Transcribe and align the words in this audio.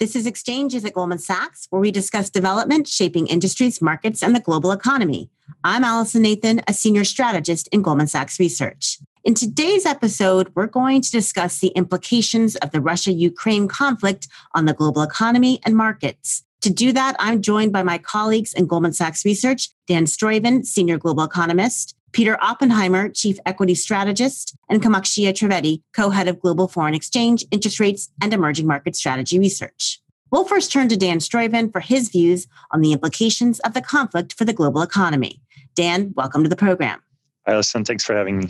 This 0.00 0.16
is 0.16 0.24
Exchanges 0.24 0.86
at 0.86 0.94
Goldman 0.94 1.18
Sachs, 1.18 1.66
where 1.68 1.82
we 1.82 1.90
discuss 1.90 2.30
development 2.30 2.88
shaping 2.88 3.26
industries, 3.26 3.82
markets, 3.82 4.22
and 4.22 4.34
the 4.34 4.40
global 4.40 4.72
economy. 4.72 5.28
I'm 5.62 5.84
Allison 5.84 6.22
Nathan, 6.22 6.62
a 6.66 6.72
senior 6.72 7.04
strategist 7.04 7.68
in 7.68 7.82
Goldman 7.82 8.06
Sachs 8.06 8.40
Research. 8.40 8.96
In 9.24 9.34
today's 9.34 9.84
episode, 9.84 10.50
we're 10.54 10.68
going 10.68 11.02
to 11.02 11.10
discuss 11.10 11.58
the 11.58 11.68
implications 11.76 12.56
of 12.56 12.70
the 12.70 12.80
Russia 12.80 13.12
Ukraine 13.12 13.68
conflict 13.68 14.26
on 14.54 14.64
the 14.64 14.72
global 14.72 15.02
economy 15.02 15.60
and 15.66 15.76
markets. 15.76 16.44
To 16.62 16.70
do 16.70 16.92
that, 16.92 17.16
I'm 17.18 17.40
joined 17.40 17.72
by 17.72 17.82
my 17.82 17.96
colleagues 17.96 18.52
in 18.52 18.66
Goldman 18.66 18.92
Sachs 18.92 19.24
Research, 19.24 19.70
Dan 19.86 20.04
Struyven, 20.04 20.66
senior 20.66 20.98
global 20.98 21.24
economist, 21.24 21.96
Peter 22.12 22.36
Oppenheimer, 22.42 23.08
Chief 23.08 23.38
Equity 23.46 23.74
Strategist, 23.74 24.54
and 24.68 24.82
Kamakshya 24.82 25.32
Trivedi, 25.32 25.80
Co-Head 25.96 26.28
of 26.28 26.38
Global 26.38 26.68
Foreign 26.68 26.92
Exchange, 26.92 27.46
Interest 27.50 27.80
Rates, 27.80 28.10
and 28.20 28.34
Emerging 28.34 28.66
Market 28.66 28.94
Strategy 28.94 29.38
Research. 29.38 30.00
We'll 30.30 30.44
first 30.44 30.70
turn 30.70 30.88
to 30.90 30.98
Dan 30.98 31.18
Struyven 31.18 31.72
for 31.72 31.80
his 31.80 32.10
views 32.10 32.46
on 32.72 32.82
the 32.82 32.92
implications 32.92 33.58
of 33.60 33.72
the 33.72 33.80
conflict 33.80 34.34
for 34.34 34.44
the 34.44 34.52
global 34.52 34.82
economy. 34.82 35.40
Dan, 35.74 36.12
welcome 36.14 36.42
to 36.42 36.50
the 36.50 36.56
program. 36.56 37.00
Hi, 37.46 37.54
Allison. 37.54 37.86
Thanks 37.86 38.04
for 38.04 38.14
having 38.14 38.36
me. 38.36 38.48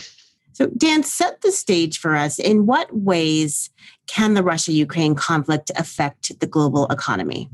So, 0.52 0.66
Dan, 0.76 1.04
set 1.04 1.42
the 1.42 1.52
stage 1.52 1.98
for 1.98 2.16
us. 2.16 2.40
In 2.40 2.66
what 2.66 2.94
ways 2.94 3.70
can 4.08 4.34
the 4.34 4.42
Russia 4.42 4.72
Ukraine 4.72 5.14
conflict 5.14 5.70
affect 5.76 6.40
the 6.40 6.46
global 6.46 6.88
economy? 6.88 7.48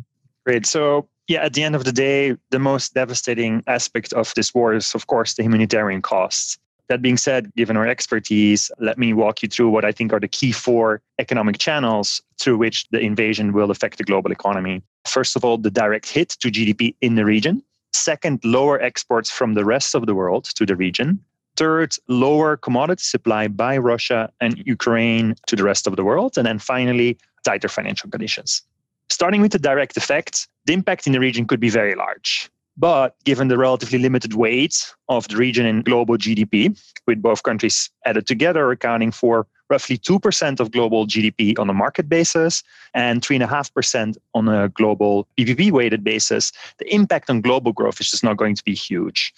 Great. 0.46 0.64
So, 0.64 1.08
yeah, 1.26 1.42
at 1.42 1.54
the 1.54 1.64
end 1.64 1.74
of 1.74 1.82
the 1.82 1.92
day, 1.92 2.36
the 2.50 2.60
most 2.60 2.94
devastating 2.94 3.64
aspect 3.66 4.12
of 4.12 4.32
this 4.36 4.54
war 4.54 4.74
is, 4.74 4.94
of 4.94 5.08
course, 5.08 5.34
the 5.34 5.42
humanitarian 5.42 6.02
costs. 6.02 6.56
That 6.88 7.02
being 7.02 7.16
said, 7.16 7.52
given 7.56 7.76
our 7.76 7.88
expertise, 7.88 8.70
let 8.78 8.96
me 8.96 9.12
walk 9.12 9.42
you 9.42 9.48
through 9.48 9.70
what 9.70 9.84
I 9.84 9.90
think 9.90 10.12
are 10.12 10.20
the 10.20 10.28
key 10.28 10.52
four 10.52 11.02
economic 11.18 11.58
channels 11.58 12.22
through 12.38 12.58
which 12.58 12.86
the 12.90 13.00
invasion 13.00 13.52
will 13.52 13.72
affect 13.72 13.98
the 13.98 14.04
global 14.04 14.30
economy. 14.30 14.84
First 15.04 15.34
of 15.34 15.44
all, 15.44 15.58
the 15.58 15.70
direct 15.70 16.08
hit 16.08 16.28
to 16.38 16.48
GDP 16.48 16.94
in 17.00 17.16
the 17.16 17.24
region. 17.24 17.60
Second, 17.92 18.38
lower 18.44 18.80
exports 18.80 19.28
from 19.28 19.54
the 19.54 19.64
rest 19.64 19.96
of 19.96 20.06
the 20.06 20.14
world 20.14 20.44
to 20.54 20.64
the 20.64 20.76
region. 20.76 21.18
Third, 21.56 21.96
lower 22.06 22.56
commodity 22.56 23.02
supply 23.02 23.48
by 23.48 23.78
Russia 23.78 24.30
and 24.40 24.62
Ukraine 24.64 25.34
to 25.48 25.56
the 25.56 25.64
rest 25.64 25.88
of 25.88 25.96
the 25.96 26.04
world. 26.04 26.38
And 26.38 26.46
then 26.46 26.60
finally, 26.60 27.18
tighter 27.44 27.68
financial 27.68 28.10
conditions. 28.10 28.62
Starting 29.08 29.40
with 29.40 29.52
the 29.52 29.58
direct 29.58 29.96
effect, 29.96 30.48
the 30.66 30.72
impact 30.72 31.06
in 31.06 31.12
the 31.12 31.20
region 31.20 31.46
could 31.46 31.60
be 31.60 31.70
very 31.70 31.94
large. 31.94 32.50
But 32.76 33.16
given 33.24 33.48
the 33.48 33.56
relatively 33.56 33.98
limited 33.98 34.34
weight 34.34 34.92
of 35.08 35.28
the 35.28 35.36
region 35.36 35.64
in 35.64 35.82
global 35.82 36.18
GDP, 36.18 36.78
with 37.06 37.22
both 37.22 37.42
countries 37.42 37.88
added 38.04 38.26
together 38.26 38.70
accounting 38.70 39.10
for 39.10 39.46
roughly 39.70 39.96
2% 39.98 40.60
of 40.60 40.70
global 40.70 41.06
GDP 41.06 41.58
on 41.58 41.70
a 41.70 41.74
market 41.74 42.08
basis 42.08 42.62
and 42.94 43.22
3.5% 43.22 44.16
on 44.34 44.48
a 44.48 44.68
global 44.68 45.26
PPP 45.38 45.72
weighted 45.72 46.04
basis, 46.04 46.52
the 46.78 46.94
impact 46.94 47.30
on 47.30 47.40
global 47.40 47.72
growth 47.72 48.00
is 48.00 48.10
just 48.10 48.22
not 48.22 48.36
going 48.36 48.54
to 48.54 48.64
be 48.64 48.74
huge. 48.74 49.32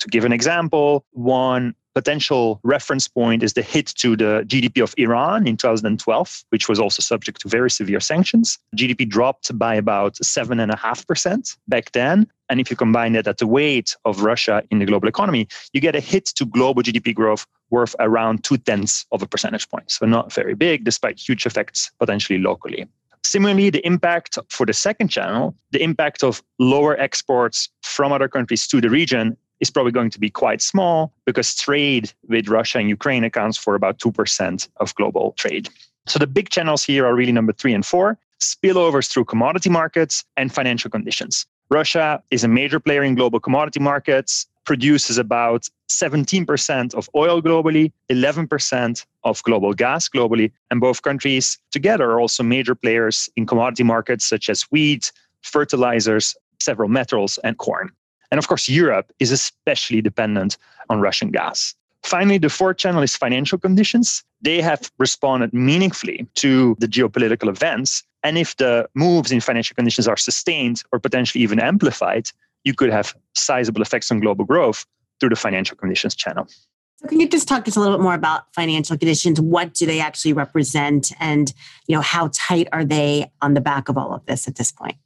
To 0.00 0.08
give 0.08 0.24
an 0.24 0.32
example, 0.32 1.04
one 1.12 1.74
potential 1.94 2.60
reference 2.62 3.08
point 3.08 3.42
is 3.42 3.52
the 3.52 3.62
hit 3.62 3.86
to 3.96 4.16
the 4.16 4.44
GDP 4.46 4.82
of 4.82 4.94
Iran 4.96 5.46
in 5.46 5.56
2012, 5.56 6.44
which 6.50 6.68
was 6.68 6.78
also 6.78 7.02
subject 7.02 7.40
to 7.42 7.48
very 7.48 7.70
severe 7.70 8.00
sanctions. 8.00 8.58
GDP 8.76 9.08
dropped 9.08 9.56
by 9.58 9.74
about 9.74 10.14
7.5% 10.14 11.56
back 11.68 11.92
then. 11.92 12.26
And 12.48 12.60
if 12.60 12.70
you 12.70 12.76
combine 12.76 13.12
that 13.14 13.26
at 13.26 13.38
the 13.38 13.46
weight 13.46 13.96
of 14.04 14.22
Russia 14.22 14.62
in 14.70 14.78
the 14.78 14.84
global 14.84 15.08
economy, 15.08 15.48
you 15.72 15.80
get 15.80 15.96
a 15.96 16.00
hit 16.00 16.26
to 16.36 16.44
global 16.44 16.82
GDP 16.82 17.14
growth 17.14 17.46
worth 17.70 17.96
around 17.98 18.44
two 18.44 18.58
tenths 18.58 19.06
of 19.12 19.22
a 19.22 19.26
percentage 19.26 19.68
point. 19.68 19.90
So 19.90 20.06
not 20.06 20.32
very 20.32 20.54
big, 20.54 20.84
despite 20.84 21.18
huge 21.18 21.46
effects 21.46 21.90
potentially 21.98 22.38
locally. 22.38 22.86
Similarly, 23.24 23.70
the 23.70 23.86
impact 23.86 24.38
for 24.50 24.66
the 24.66 24.72
second 24.72 25.08
channel, 25.08 25.54
the 25.70 25.82
impact 25.82 26.22
of 26.22 26.42
lower 26.58 26.98
exports 26.98 27.70
from 27.82 28.12
other 28.12 28.28
countries 28.28 28.66
to 28.66 28.80
the 28.80 28.90
region 28.90 29.36
is 29.62 29.70
probably 29.70 29.92
going 29.92 30.10
to 30.10 30.18
be 30.18 30.28
quite 30.28 30.60
small 30.60 31.14
because 31.24 31.54
trade 31.54 32.12
with 32.28 32.48
Russia 32.48 32.78
and 32.78 32.88
Ukraine 32.88 33.24
accounts 33.24 33.56
for 33.56 33.74
about 33.74 33.98
2% 33.98 34.68
of 34.78 34.94
global 34.96 35.32
trade. 35.38 35.68
So 36.06 36.18
the 36.18 36.26
big 36.26 36.50
channels 36.50 36.84
here 36.84 37.06
are 37.06 37.14
really 37.14 37.32
number 37.32 37.52
three 37.52 37.72
and 37.72 37.86
four 37.86 38.18
spillovers 38.40 39.08
through 39.08 39.24
commodity 39.24 39.70
markets 39.70 40.24
and 40.36 40.52
financial 40.52 40.90
conditions. 40.90 41.46
Russia 41.70 42.20
is 42.32 42.42
a 42.42 42.48
major 42.48 42.80
player 42.80 43.04
in 43.04 43.14
global 43.14 43.38
commodity 43.38 43.78
markets, 43.78 44.46
produces 44.64 45.16
about 45.16 45.68
17% 45.88 46.94
of 46.94 47.08
oil 47.14 47.40
globally, 47.40 47.92
11% 48.10 49.06
of 49.22 49.42
global 49.44 49.72
gas 49.74 50.08
globally, 50.08 50.50
and 50.70 50.80
both 50.80 51.02
countries 51.02 51.56
together 51.70 52.10
are 52.10 52.20
also 52.20 52.42
major 52.42 52.74
players 52.74 53.28
in 53.36 53.46
commodity 53.46 53.84
markets 53.84 54.24
such 54.24 54.50
as 54.50 54.62
wheat, 54.72 55.12
fertilizers, 55.42 56.34
several 56.60 56.88
metals, 56.88 57.38
and 57.44 57.58
corn. 57.58 57.90
And 58.32 58.38
of 58.38 58.48
course, 58.48 58.66
Europe 58.66 59.12
is 59.20 59.30
especially 59.30 60.00
dependent 60.00 60.56
on 60.88 61.00
Russian 61.00 61.30
gas. 61.30 61.74
Finally, 62.02 62.38
the 62.38 62.48
fourth 62.48 62.78
channel 62.78 63.02
is 63.02 63.14
financial 63.14 63.58
conditions. 63.58 64.24
They 64.40 64.62
have 64.62 64.90
responded 64.98 65.52
meaningfully 65.52 66.26
to 66.36 66.74
the 66.80 66.88
geopolitical 66.88 67.48
events. 67.48 68.02
And 68.24 68.38
if 68.38 68.56
the 68.56 68.88
moves 68.94 69.30
in 69.30 69.40
financial 69.40 69.74
conditions 69.74 70.08
are 70.08 70.16
sustained 70.16 70.82
or 70.92 70.98
potentially 70.98 71.44
even 71.44 71.60
amplified, 71.60 72.30
you 72.64 72.72
could 72.72 72.90
have 72.90 73.14
sizable 73.34 73.82
effects 73.82 74.10
on 74.10 74.20
global 74.20 74.46
growth 74.46 74.86
through 75.20 75.28
the 75.28 75.36
financial 75.36 75.76
conditions 75.76 76.14
channel. 76.14 76.48
So 76.96 77.08
can 77.08 77.20
you 77.20 77.28
just 77.28 77.46
talk 77.46 77.64
to 77.66 77.70
us 77.70 77.76
a 77.76 77.80
little 77.80 77.98
bit 77.98 78.02
more 78.02 78.14
about 78.14 78.52
financial 78.54 78.96
conditions? 78.96 79.40
What 79.40 79.74
do 79.74 79.84
they 79.84 80.00
actually 80.00 80.32
represent 80.32 81.12
and 81.20 81.52
you 81.86 81.94
know 81.94 82.02
how 82.02 82.30
tight 82.32 82.68
are 82.72 82.84
they 82.84 83.30
on 83.42 83.52
the 83.52 83.60
back 83.60 83.90
of 83.90 83.98
all 83.98 84.14
of 84.14 84.24
this 84.24 84.48
at 84.48 84.56
this 84.56 84.72
point? 84.72 84.96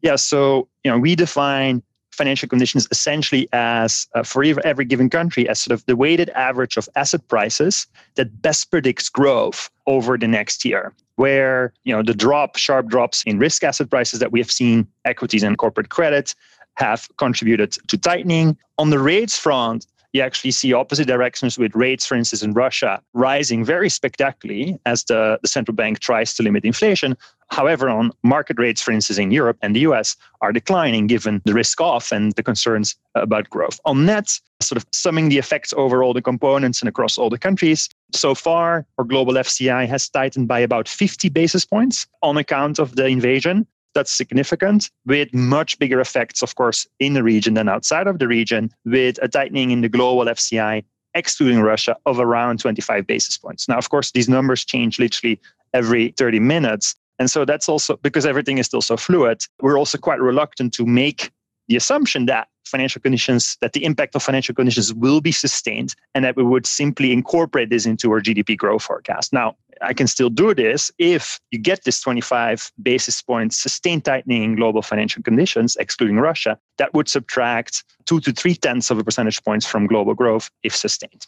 Yeah, 0.00 0.16
so 0.16 0.68
you 0.84 0.90
know, 0.90 0.98
we 0.98 1.16
define 1.16 1.82
financial 2.18 2.48
conditions 2.48 2.86
essentially 2.90 3.48
as 3.52 4.06
uh, 4.14 4.22
for 4.22 4.44
every 4.64 4.84
given 4.84 5.08
country 5.08 5.48
as 5.48 5.60
sort 5.60 5.72
of 5.72 5.86
the 5.86 5.96
weighted 5.96 6.28
average 6.30 6.76
of 6.76 6.88
asset 6.96 7.26
prices 7.28 7.86
that 8.16 8.42
best 8.42 8.70
predicts 8.70 9.08
growth 9.08 9.70
over 9.86 10.18
the 10.18 10.28
next 10.28 10.64
year 10.64 10.92
where 11.16 11.72
you 11.84 11.94
know 11.94 12.02
the 12.02 12.18
drop 12.24 12.56
sharp 12.56 12.88
drops 12.88 13.22
in 13.24 13.38
risk 13.38 13.64
asset 13.64 13.88
prices 13.88 14.18
that 14.18 14.32
we 14.32 14.40
have 14.40 14.50
seen 14.50 14.86
equities 15.04 15.42
and 15.42 15.56
corporate 15.56 15.88
credit 15.88 16.34
have 16.74 17.08
contributed 17.16 17.70
to 17.86 17.96
tightening 17.96 18.56
on 18.76 18.90
the 18.90 18.98
rates 18.98 19.38
front 19.38 19.86
you 20.12 20.22
actually 20.22 20.50
see 20.50 20.72
opposite 20.72 21.06
directions 21.06 21.58
with 21.58 21.74
rates, 21.74 22.06
for 22.06 22.14
instance, 22.14 22.42
in 22.42 22.52
Russia 22.52 23.02
rising 23.12 23.64
very 23.64 23.90
spectacularly 23.90 24.78
as 24.86 25.04
the, 25.04 25.38
the 25.42 25.48
central 25.48 25.74
bank 25.74 26.00
tries 26.00 26.34
to 26.34 26.42
limit 26.42 26.64
inflation. 26.64 27.16
However, 27.50 27.88
on 27.88 28.12
market 28.22 28.58
rates, 28.58 28.82
for 28.82 28.92
instance, 28.92 29.18
in 29.18 29.30
Europe 29.30 29.58
and 29.62 29.74
the 29.74 29.80
US, 29.80 30.16
are 30.40 30.52
declining 30.52 31.06
given 31.06 31.40
the 31.44 31.54
risk 31.54 31.80
off 31.80 32.12
and 32.12 32.32
the 32.32 32.42
concerns 32.42 32.94
about 33.14 33.48
growth. 33.50 33.80
On 33.84 34.06
net, 34.06 34.38
sort 34.60 34.76
of 34.76 34.86
summing 34.92 35.28
the 35.28 35.38
effects 35.38 35.72
over 35.76 36.02
all 36.02 36.12
the 36.12 36.22
components 36.22 36.80
and 36.80 36.88
across 36.88 37.18
all 37.18 37.30
the 37.30 37.38
countries, 37.38 37.88
so 38.12 38.34
far, 38.34 38.86
our 38.98 39.04
global 39.04 39.34
FCI 39.34 39.86
has 39.88 40.08
tightened 40.08 40.48
by 40.48 40.60
about 40.60 40.88
50 40.88 41.28
basis 41.28 41.64
points 41.64 42.06
on 42.22 42.36
account 42.36 42.78
of 42.78 42.96
the 42.96 43.06
invasion 43.06 43.66
that's 43.94 44.12
significant 44.12 44.90
with 45.06 45.32
much 45.34 45.78
bigger 45.78 46.00
effects, 46.00 46.42
of 46.42 46.54
course, 46.54 46.86
in 47.00 47.14
the 47.14 47.22
region 47.22 47.54
than 47.54 47.68
outside 47.68 48.06
of 48.06 48.18
the 48.18 48.28
region, 48.28 48.70
with 48.84 49.18
a 49.22 49.28
tightening 49.28 49.70
in 49.70 49.80
the 49.80 49.88
global 49.88 50.24
FCI, 50.26 50.84
excluding 51.14 51.60
Russia, 51.60 51.96
of 52.06 52.20
around 52.20 52.60
25 52.60 53.06
basis 53.06 53.36
points. 53.38 53.68
Now, 53.68 53.78
of 53.78 53.90
course, 53.90 54.12
these 54.12 54.28
numbers 54.28 54.64
change 54.64 54.98
literally 54.98 55.40
every 55.74 56.14
30 56.16 56.40
minutes. 56.40 56.94
And 57.18 57.30
so 57.30 57.44
that's 57.44 57.68
also 57.68 57.96
because 57.96 58.26
everything 58.26 58.58
is 58.58 58.66
still 58.66 58.82
so 58.82 58.96
fluid, 58.96 59.42
we're 59.60 59.78
also 59.78 59.98
quite 59.98 60.20
reluctant 60.20 60.72
to 60.74 60.86
make 60.86 61.30
the 61.68 61.76
assumption 61.76 62.26
that 62.26 62.48
financial 62.64 63.00
conditions, 63.00 63.56
that 63.60 63.72
the 63.72 63.84
impact 63.84 64.14
of 64.14 64.22
financial 64.22 64.54
conditions 64.54 64.92
will 64.92 65.20
be 65.20 65.32
sustained 65.32 65.94
and 66.14 66.24
that 66.24 66.36
we 66.36 66.42
would 66.42 66.66
simply 66.66 67.12
incorporate 67.12 67.70
this 67.70 67.86
into 67.86 68.10
our 68.12 68.20
GDP 68.20 68.56
growth 68.56 68.82
forecast. 68.82 69.32
Now, 69.32 69.56
I 69.80 69.94
can 69.94 70.06
still 70.06 70.28
do 70.28 70.54
this 70.54 70.90
if 70.98 71.40
you 71.50 71.58
get 71.58 71.84
this 71.84 72.00
25 72.00 72.72
basis 72.82 73.22
points 73.22 73.56
sustained 73.56 74.04
tightening 74.04 74.42
in 74.42 74.56
global 74.56 74.82
financial 74.82 75.22
conditions, 75.22 75.76
excluding 75.76 76.18
Russia, 76.18 76.58
that 76.78 76.94
would 76.94 77.08
subtract 77.08 77.84
two 78.04 78.20
to 78.20 78.32
three 78.32 78.54
tenths 78.54 78.90
of 78.90 78.98
a 78.98 79.04
percentage 79.04 79.42
points 79.44 79.66
from 79.66 79.86
global 79.86 80.14
growth 80.14 80.50
if 80.62 80.74
sustained. 80.74 81.26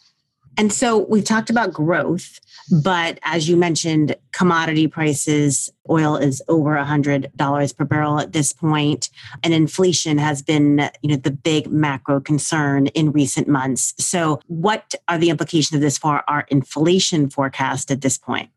And 0.57 0.71
so 0.71 0.97
we've 0.97 1.23
talked 1.23 1.49
about 1.49 1.73
growth, 1.73 2.39
but 2.83 3.19
as 3.23 3.47
you 3.47 3.55
mentioned, 3.55 4.15
commodity 4.31 4.87
prices, 4.87 5.69
oil 5.89 6.15
is 6.15 6.41
over 6.47 6.71
$100 6.75 7.77
per 7.77 7.85
barrel 7.85 8.19
at 8.19 8.33
this 8.33 8.53
point, 8.53 9.09
and 9.43 9.53
inflation 9.53 10.17
has 10.17 10.41
been, 10.41 10.89
you 11.01 11.09
know, 11.09 11.15
the 11.15 11.31
big 11.31 11.71
macro 11.71 12.19
concern 12.19 12.87
in 12.87 13.11
recent 13.11 13.47
months. 13.47 13.93
So 13.97 14.39
what 14.47 14.93
are 15.07 15.17
the 15.17 15.29
implications 15.29 15.75
of 15.75 15.81
this 15.81 15.97
for 15.97 16.23
our 16.29 16.45
inflation 16.49 17.29
forecast 17.29 17.91
at 17.91 18.01
this 18.01 18.17
point? 18.17 18.49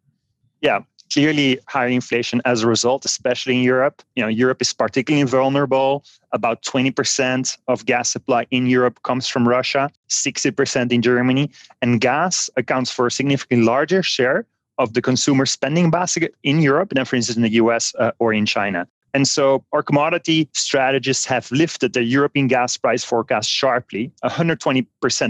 Yeah, 0.61 0.81
clearly 1.15 1.61
higher 1.69 1.89
inflation 1.89 2.43
as 2.45 2.63
a 2.63 2.67
result, 2.67 3.05
especially 3.05 3.55
in 3.57 3.63
Europe. 3.63 4.03
You 4.17 4.23
know, 4.25 4.29
Europe 4.29 4.61
is 4.61 4.73
particularly 4.73 5.25
vulnerable. 5.25 6.05
About 6.33 6.63
20% 6.63 7.57
of 7.69 7.87
gas 7.87 8.11
supply 8.11 8.47
in 8.51 8.67
Europe 8.67 9.01
comes 9.05 9.29
from 9.29 9.47
Russia, 9.47 9.91
60% 10.11 10.93
in 10.93 11.03
Germany, 11.03 11.51
and 11.81 12.01
gas 12.01 12.51
accounts 12.57 12.91
for 12.91 13.07
a 13.07 13.13
significantly 13.13 13.65
larger 13.65 14.03
share 14.03 14.45
of 14.79 14.95
the 14.95 15.01
consumer 15.01 15.47
spending 15.47 15.89
basket 15.89 16.35
in 16.43 16.59
Europe 16.61 16.91
than, 16.93 17.05
for 17.05 17.15
instance, 17.15 17.37
in 17.37 17.43
the 17.43 17.55
US 17.63 17.95
uh, 18.01 18.11
or 18.19 18.35
in 18.35 18.45
China. 18.45 18.89
And 19.15 19.29
so 19.29 19.65
our 19.73 19.85
commodity 19.85 20.49
strategists 20.53 21.25
have 21.27 21.49
lifted 21.53 21.93
the 21.93 22.03
European 22.03 22.49
gas 22.49 22.77
price 22.77 23.05
forecast 23.05 23.49
sharply, 23.49 24.11
120% 24.25 24.87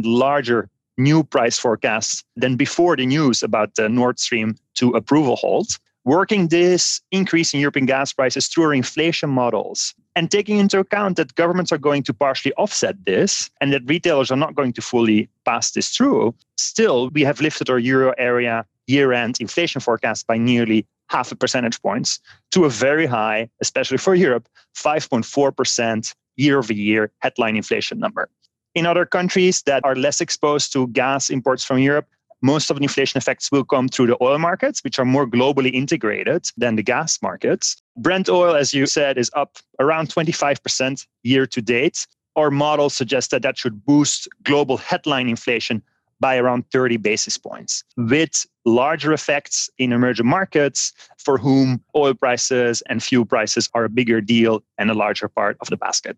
larger 0.06 0.70
new 0.96 1.25
price 1.25 1.58
forecasts 1.58 2.25
than 2.37 2.56
before 2.56 2.96
the 2.96 3.06
news 3.06 3.43
about 3.43 3.75
the 3.75 3.88
Nord 3.88 4.19
Stream 4.19 4.56
2 4.75 4.91
approval 4.91 5.37
halt. 5.37 5.79
Working 6.05 6.49
this 6.49 7.00
increase 7.12 7.55
in 7.55 7.61
European 7.61 7.87
gas 7.87 8.12
prices 8.12 8.46
through 8.46 8.64
our 8.64 8.75
inflation 8.75 9.31
models 9.31 9.94
and 10.14 10.31
taking 10.31 10.58
into 10.58 10.79
account 10.79 11.17
that 11.17 11.35
governments 11.35 11.73
are 11.73 11.79
going 11.79 12.02
to 12.02 12.12
partially 12.12 12.52
offset 12.55 12.96
this 13.06 13.50
and 13.61 13.73
that 13.73 13.82
retailers 13.87 14.31
are 14.31 14.37
not 14.37 14.55
going 14.55 14.75
to 14.75 14.82
fully 14.82 15.31
pass 15.46 15.70
this 15.70 15.96
through, 15.96 16.35
still, 16.58 17.08
we 17.08 17.23
have 17.23 17.41
lifted 17.41 17.70
our 17.70 17.79
euro 17.79 18.12
area 18.19 18.67
year 18.87 19.14
end 19.14 19.38
inflation 19.41 19.81
forecast 19.81 20.26
by 20.26 20.37
nearly 20.37 20.87
half 21.08 21.32
a 21.32 21.37
percentage 21.37 21.81
points 21.81 22.20
to 22.50 22.64
a 22.64 22.70
very 22.70 23.06
high, 23.06 23.49
especially 23.61 23.99
for 23.99 24.14
Europe, 24.14 24.49
5.4% 24.76 26.14
year 26.37 26.58
over 26.58 26.73
year 26.73 27.11
headline 27.20 27.56
inflation 27.56 27.99
number. 27.99 28.29
In 28.75 28.87
other 28.87 29.06
countries 29.06 29.62
that 29.62 29.85
are 29.85 29.94
less 29.94 30.21
exposed 30.21 30.73
to 30.73 30.88
gas 30.88 31.31
imports 31.31 31.65
from 31.65 31.79
Europe, 31.79 32.09
most 32.43 32.71
of 32.71 32.76
the 32.76 32.82
inflation 32.82 33.17
effects 33.17 33.50
will 33.53 33.65
come 33.65 33.88
through 33.88 34.09
the 34.09 34.19
oil 34.21 34.38
markets, 34.38 34.82
which 34.82 34.99
are 34.99 35.05
more 35.05 35.26
globally 35.26 35.73
integrated 35.73 36.47
than 36.56 36.76
the 36.76 36.82
gas 36.82 37.23
markets. 37.23 37.81
Brent 37.97 38.29
oil, 38.29 38.55
as 38.55 38.75
you 38.75 38.87
said, 38.87 39.17
is 39.17 39.31
up 39.35 39.59
around 39.79 40.09
25% 40.09 41.06
year 41.23 41.47
to 41.47 41.62
date. 41.62 42.06
Our 42.37 42.50
model 42.50 42.91
suggests 42.91 43.31
that 43.31 43.43
that 43.43 43.56
should 43.56 43.85
boost 43.87 44.29
global 44.43 44.77
headline 44.77 45.29
inflation 45.29 45.81
by 46.20 46.37
around 46.37 46.69
30 46.70 46.97
basis 46.97 47.38
points, 47.38 47.85
with 47.97 48.44
larger 48.65 49.12
effects 49.12 49.70
in 49.79 49.93
emerging 49.93 50.27
markets 50.27 50.93
for 51.19 51.38
whom 51.38 51.81
oil 51.94 52.15
prices 52.15 52.82
and 52.88 53.03
fuel 53.03 53.25
prices 53.25 53.69
are 53.75 53.85
a 53.85 53.88
bigger 53.88 54.20
deal 54.20 54.62
and 54.79 54.91
a 54.91 54.94
larger 54.94 55.29
part 55.29 55.56
of 55.61 55.70
the 55.70 55.77
basket. 55.77 56.17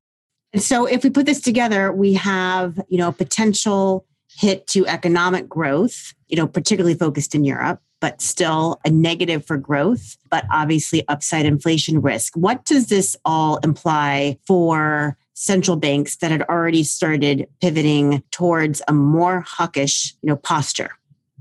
And 0.52 0.62
so 0.62 0.86
if 0.86 1.04
we 1.04 1.10
put 1.10 1.26
this 1.26 1.40
together, 1.40 1.92
we 1.92 2.14
have, 2.14 2.80
you 2.88 2.98
know, 2.98 3.12
potential 3.12 4.06
hit 4.38 4.66
to 4.68 4.86
economic 4.86 5.48
growth, 5.48 6.14
you 6.28 6.36
know, 6.36 6.46
particularly 6.46 6.94
focused 6.94 7.34
in 7.34 7.44
Europe, 7.44 7.80
but 8.00 8.20
still 8.20 8.78
a 8.84 8.90
negative 8.90 9.44
for 9.44 9.56
growth, 9.56 10.16
but 10.30 10.44
obviously 10.50 11.06
upside 11.08 11.46
inflation 11.46 12.00
risk. 12.00 12.36
What 12.36 12.64
does 12.64 12.88
this 12.88 13.16
all 13.24 13.56
imply 13.58 14.38
for 14.46 15.16
central 15.34 15.76
banks 15.76 16.16
that 16.16 16.30
had 16.30 16.42
already 16.42 16.82
started 16.82 17.46
pivoting 17.60 18.22
towards 18.30 18.82
a 18.88 18.92
more 18.92 19.40
hawkish, 19.40 20.14
you 20.22 20.28
know, 20.28 20.36
posture? 20.36 20.90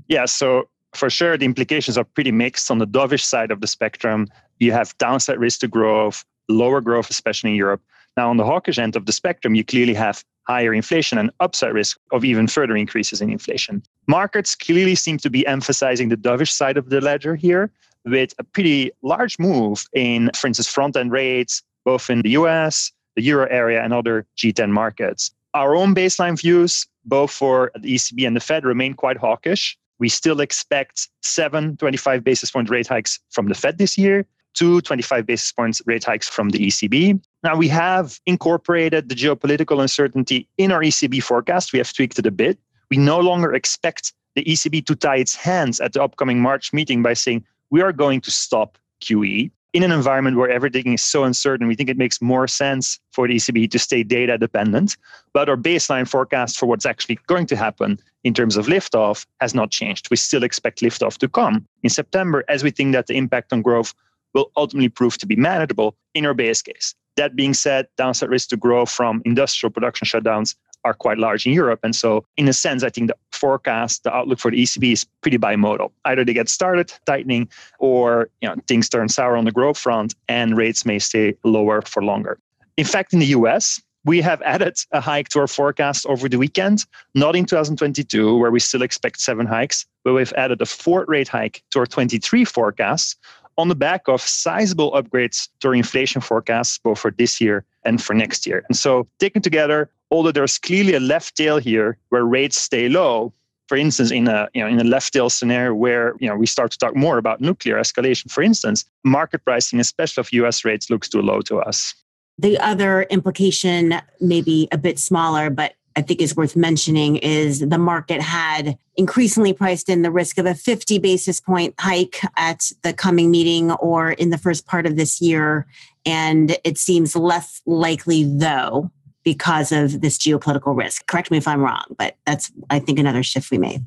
Yeah, 0.08 0.24
so 0.26 0.68
for 0.94 1.10
sure 1.10 1.36
the 1.36 1.44
implications 1.44 1.98
are 1.98 2.04
pretty 2.04 2.32
mixed 2.32 2.70
on 2.70 2.78
the 2.78 2.86
dovish 2.86 3.24
side 3.24 3.50
of 3.50 3.60
the 3.60 3.66
spectrum. 3.66 4.26
You 4.58 4.72
have 4.72 4.96
downside 4.98 5.38
risk 5.38 5.60
to 5.60 5.68
growth, 5.68 6.24
lower 6.48 6.80
growth 6.80 7.10
especially 7.10 7.50
in 7.50 7.56
Europe. 7.56 7.82
Now 8.16 8.30
on 8.30 8.38
the 8.38 8.44
hawkish 8.44 8.78
end 8.78 8.96
of 8.96 9.06
the 9.06 9.12
spectrum, 9.12 9.54
you 9.54 9.64
clearly 9.64 9.94
have 9.94 10.24
higher 10.46 10.72
inflation 10.72 11.18
and 11.18 11.30
upside 11.40 11.74
risk 11.74 11.98
of 12.12 12.24
even 12.24 12.46
further 12.46 12.76
increases 12.76 13.20
in 13.20 13.30
inflation. 13.30 13.82
Markets 14.06 14.54
clearly 14.54 14.94
seem 14.94 15.18
to 15.18 15.30
be 15.30 15.46
emphasizing 15.46 16.08
the 16.08 16.16
dovish 16.16 16.50
side 16.50 16.76
of 16.76 16.88
the 16.88 17.00
ledger 17.00 17.34
here 17.34 17.70
with 18.04 18.32
a 18.38 18.44
pretty 18.44 18.90
large 19.02 19.38
move 19.38 19.84
in, 19.92 20.30
for 20.34 20.46
instance, 20.46 20.68
front 20.68 20.96
end 20.96 21.12
rates, 21.12 21.62
both 21.84 22.08
in 22.08 22.22
the 22.22 22.30
US, 22.30 22.92
the 23.16 23.22
euro 23.22 23.46
area, 23.50 23.82
and 23.82 23.92
other 23.92 24.26
G10 24.38 24.70
markets. 24.70 25.32
Our 25.54 25.74
own 25.74 25.94
baseline 25.94 26.38
views, 26.38 26.86
both 27.04 27.30
for 27.30 27.72
the 27.78 27.94
ECB 27.94 28.26
and 28.26 28.36
the 28.36 28.40
Fed, 28.40 28.64
remain 28.64 28.94
quite 28.94 29.16
hawkish. 29.16 29.76
We 29.98 30.08
still 30.08 30.40
expect 30.40 31.08
seven 31.22 31.76
25 31.78 32.22
basis 32.22 32.50
point 32.50 32.70
rate 32.70 32.86
hikes 32.86 33.18
from 33.30 33.48
the 33.48 33.54
Fed 33.54 33.78
this 33.78 33.96
year, 33.98 34.26
two 34.56 34.80
25 34.80 35.26
basis 35.26 35.52
points 35.52 35.82
rate 35.86 36.04
hikes 36.04 36.28
from 36.28 36.50
the 36.50 36.58
ECB. 36.58 37.22
Now, 37.42 37.56
we 37.56 37.68
have 37.68 38.18
incorporated 38.26 39.08
the 39.08 39.14
geopolitical 39.14 39.80
uncertainty 39.80 40.48
in 40.58 40.72
our 40.72 40.80
ECB 40.80 41.22
forecast. 41.22 41.72
We 41.72 41.78
have 41.78 41.92
tweaked 41.92 42.18
it 42.18 42.26
a 42.26 42.30
bit. 42.30 42.58
We 42.90 42.96
no 42.96 43.20
longer 43.20 43.54
expect 43.54 44.12
the 44.34 44.44
ECB 44.44 44.84
to 44.86 44.96
tie 44.96 45.16
its 45.16 45.34
hands 45.34 45.80
at 45.80 45.92
the 45.92 46.02
upcoming 46.02 46.40
March 46.40 46.72
meeting 46.72 47.02
by 47.02 47.14
saying, 47.14 47.44
we 47.70 47.82
are 47.82 47.92
going 47.92 48.20
to 48.22 48.30
stop 48.30 48.78
QE 49.02 49.50
in 49.76 49.82
an 49.82 49.92
environment 49.92 50.38
where 50.38 50.48
everything 50.48 50.94
is 50.94 51.04
so 51.04 51.24
uncertain, 51.24 51.66
we 51.66 51.74
think 51.74 51.90
it 51.90 51.98
makes 51.98 52.22
more 52.22 52.48
sense 52.48 52.98
for 53.12 53.28
the 53.28 53.34
ECB 53.34 53.70
to 53.70 53.78
stay 53.78 54.02
data 54.02 54.38
dependent. 54.38 54.96
But 55.34 55.50
our 55.50 55.56
baseline 55.56 56.08
forecast 56.08 56.56
for 56.56 56.64
what's 56.64 56.86
actually 56.86 57.18
going 57.26 57.44
to 57.48 57.56
happen 57.56 57.98
in 58.24 58.32
terms 58.32 58.56
of 58.56 58.68
liftoff 58.68 59.26
has 59.42 59.54
not 59.54 59.70
changed. 59.70 60.08
We 60.10 60.16
still 60.16 60.44
expect 60.44 60.80
liftoff 60.80 61.18
to 61.18 61.28
come 61.28 61.66
in 61.82 61.90
September, 61.90 62.42
as 62.48 62.64
we 62.64 62.70
think 62.70 62.94
that 62.94 63.06
the 63.06 63.18
impact 63.18 63.52
on 63.52 63.60
growth 63.60 63.92
will 64.36 64.52
ultimately 64.54 64.90
prove 64.90 65.16
to 65.16 65.26
be 65.26 65.34
manageable 65.34 65.96
in 66.14 66.26
our 66.26 66.34
base 66.34 66.60
case. 66.60 66.94
That 67.16 67.34
being 67.34 67.54
said, 67.54 67.88
downside 67.96 68.28
risks 68.28 68.48
to 68.48 68.56
growth 68.56 68.90
from 68.90 69.22
industrial 69.24 69.70
production 69.72 70.06
shutdowns 70.06 70.54
are 70.84 70.92
quite 70.92 71.16
large 71.16 71.46
in 71.46 71.52
Europe. 71.54 71.80
And 71.82 71.96
so, 71.96 72.26
in 72.36 72.46
a 72.46 72.52
sense, 72.52 72.84
I 72.84 72.90
think 72.90 73.08
the 73.08 73.16
forecast, 73.32 74.04
the 74.04 74.14
outlook 74.14 74.38
for 74.38 74.50
the 74.50 74.62
ECB 74.62 74.92
is 74.92 75.04
pretty 75.22 75.38
bimodal. 75.38 75.90
Either 76.04 76.22
they 76.22 76.34
get 76.34 76.50
started 76.50 76.92
tightening 77.06 77.48
or 77.78 78.28
you 78.42 78.48
know, 78.48 78.54
things 78.68 78.88
turn 78.90 79.08
sour 79.08 79.36
on 79.36 79.46
the 79.46 79.52
growth 79.52 79.78
front 79.78 80.14
and 80.28 80.56
rates 80.56 80.84
may 80.84 80.98
stay 80.98 81.34
lower 81.42 81.80
for 81.82 82.04
longer. 82.04 82.38
In 82.76 82.84
fact, 82.84 83.14
in 83.14 83.20
the 83.20 83.32
US, 83.38 83.80
we 84.04 84.20
have 84.20 84.40
added 84.42 84.76
a 84.92 85.00
hike 85.00 85.30
to 85.30 85.40
our 85.40 85.48
forecast 85.48 86.06
over 86.06 86.28
the 86.28 86.38
weekend, 86.38 86.84
not 87.14 87.34
in 87.34 87.46
2022, 87.46 88.36
where 88.38 88.52
we 88.52 88.60
still 88.60 88.82
expect 88.82 89.18
seven 89.18 89.46
hikes, 89.46 89.86
but 90.04 90.12
we've 90.12 90.32
added 90.34 90.60
a 90.60 90.66
fourth 90.66 91.08
rate 91.08 91.26
hike 91.26 91.62
to 91.70 91.80
our 91.80 91.86
23 91.86 92.44
forecast 92.44 93.16
on 93.58 93.68
the 93.68 93.74
back 93.74 94.08
of 94.08 94.20
sizable 94.20 94.92
upgrades 94.92 95.48
to 95.60 95.68
our 95.68 95.74
inflation 95.74 96.20
forecasts, 96.20 96.78
both 96.78 96.98
for 96.98 97.10
this 97.10 97.40
year 97.40 97.64
and 97.84 98.02
for 98.02 98.14
next 98.14 98.46
year. 98.46 98.64
And 98.68 98.76
so, 98.76 99.06
taken 99.18 99.42
together, 99.42 99.90
although 100.10 100.32
there's 100.32 100.58
clearly 100.58 100.94
a 100.94 101.00
left 101.00 101.36
tail 101.36 101.58
here 101.58 101.96
where 102.10 102.24
rates 102.24 102.60
stay 102.60 102.88
low, 102.88 103.32
for 103.68 103.76
instance, 103.76 104.10
in 104.10 104.28
a 104.28 104.48
you 104.54 104.62
know 104.62 104.68
in 104.68 104.78
a 104.78 104.84
left 104.84 105.12
tail 105.12 105.30
scenario 105.30 105.74
where 105.74 106.14
you 106.20 106.28
know 106.28 106.36
we 106.36 106.46
start 106.46 106.70
to 106.72 106.78
talk 106.78 106.94
more 106.96 107.18
about 107.18 107.40
nuclear 107.40 107.76
escalation, 107.76 108.30
for 108.30 108.42
instance, 108.42 108.84
market 109.04 109.44
pricing, 109.44 109.80
especially 109.80 110.20
of 110.20 110.32
U.S. 110.32 110.64
rates, 110.64 110.90
looks 110.90 111.08
too 111.08 111.22
low 111.22 111.40
to 111.42 111.58
us. 111.58 111.94
The 112.38 112.58
other 112.58 113.04
implication, 113.04 113.94
maybe 114.20 114.68
a 114.70 114.76
bit 114.76 114.98
smaller, 114.98 115.48
but 115.48 115.75
I 115.96 116.02
think 116.02 116.20
is 116.20 116.36
worth 116.36 116.56
mentioning 116.56 117.16
is 117.16 117.60
the 117.60 117.78
market 117.78 118.20
had 118.20 118.78
increasingly 118.96 119.54
priced 119.54 119.88
in 119.88 120.02
the 120.02 120.10
risk 120.10 120.36
of 120.36 120.44
a 120.44 120.54
50 120.54 120.98
basis 120.98 121.40
point 121.40 121.74
hike 121.78 122.20
at 122.36 122.70
the 122.82 122.92
coming 122.92 123.30
meeting 123.30 123.72
or 123.72 124.12
in 124.12 124.30
the 124.30 124.38
first 124.38 124.66
part 124.66 124.84
of 124.84 124.96
this 124.96 125.20
year. 125.22 125.66
And 126.04 126.56
it 126.64 126.76
seems 126.76 127.16
less 127.16 127.62
likely, 127.64 128.24
though, 128.24 128.90
because 129.24 129.72
of 129.72 130.02
this 130.02 130.18
geopolitical 130.18 130.76
risk. 130.76 131.06
Correct 131.06 131.30
me 131.30 131.38
if 131.38 131.48
I'm 131.48 131.60
wrong, 131.60 131.84
but 131.98 132.16
that's, 132.26 132.52
I 132.70 132.78
think, 132.78 132.98
another 132.98 133.22
shift 133.22 133.50
we 133.50 133.58
made. 133.58 133.84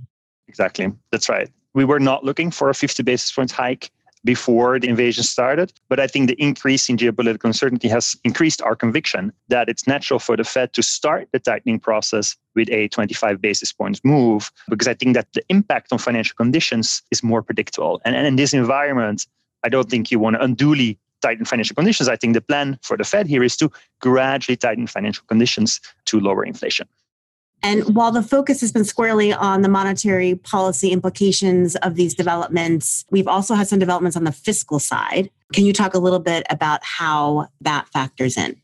Exactly. 0.47 0.91
That's 1.11 1.29
right. 1.29 1.49
We 1.75 1.85
were 1.85 1.99
not 1.99 2.25
looking 2.25 2.49
for 2.49 2.69
a 2.69 2.73
50 2.73 3.03
basis 3.03 3.31
points 3.31 3.53
hike 3.53 3.91
before 4.23 4.79
the 4.79 4.87
invasion 4.87 5.23
started. 5.23 5.71
But 5.87 5.99
I 5.99 6.07
think 6.07 6.27
the 6.27 6.41
increase 6.41 6.89
in 6.89 6.97
geopolitical 6.97 7.45
uncertainty 7.45 7.87
has 7.87 8.15
increased 8.23 8.61
our 8.61 8.75
conviction 8.75 9.31
that 9.47 9.69
it's 9.69 9.87
natural 9.87 10.19
for 10.19 10.35
the 10.35 10.43
Fed 10.43 10.73
to 10.73 10.83
start 10.83 11.27
the 11.31 11.39
tightening 11.39 11.79
process 11.79 12.35
with 12.55 12.69
a 12.69 12.87
25 12.89 13.41
basis 13.41 13.71
points 13.71 14.01
move, 14.03 14.51
because 14.67 14.87
I 14.87 14.93
think 14.93 15.15
that 15.15 15.27
the 15.33 15.43
impact 15.49 15.91
on 15.91 15.99
financial 15.99 16.35
conditions 16.35 17.01
is 17.11 17.23
more 17.23 17.41
predictable. 17.41 18.01
And, 18.03 18.15
and 18.15 18.27
in 18.27 18.35
this 18.35 18.53
environment, 18.53 19.25
I 19.63 19.69
don't 19.69 19.89
think 19.89 20.11
you 20.11 20.19
want 20.19 20.35
to 20.35 20.43
unduly 20.43 20.97
tighten 21.21 21.45
financial 21.45 21.75
conditions. 21.75 22.09
I 22.09 22.15
think 22.15 22.33
the 22.33 22.41
plan 22.41 22.79
for 22.81 22.97
the 22.97 23.03
Fed 23.03 23.27
here 23.27 23.43
is 23.43 23.57
to 23.57 23.71
gradually 23.99 24.55
tighten 24.55 24.87
financial 24.87 25.25
conditions 25.27 25.81
to 26.05 26.19
lower 26.19 26.45
inflation. 26.45 26.87
And 27.61 27.95
while 27.95 28.11
the 28.11 28.23
focus 28.23 28.61
has 28.61 28.71
been 28.71 28.85
squarely 28.85 29.33
on 29.33 29.61
the 29.61 29.69
monetary 29.69 30.35
policy 30.35 30.91
implications 30.91 31.75
of 31.77 31.95
these 31.95 32.13
developments, 32.13 33.05
we've 33.11 33.27
also 33.27 33.53
had 33.53 33.67
some 33.67 33.79
developments 33.79 34.15
on 34.15 34.23
the 34.23 34.31
fiscal 34.31 34.79
side. 34.79 35.29
Can 35.53 35.65
you 35.65 35.73
talk 35.73 35.93
a 35.93 35.99
little 35.99 36.19
bit 36.19 36.45
about 36.49 36.83
how 36.83 37.47
that 37.61 37.87
factors 37.89 38.37
in? 38.37 38.55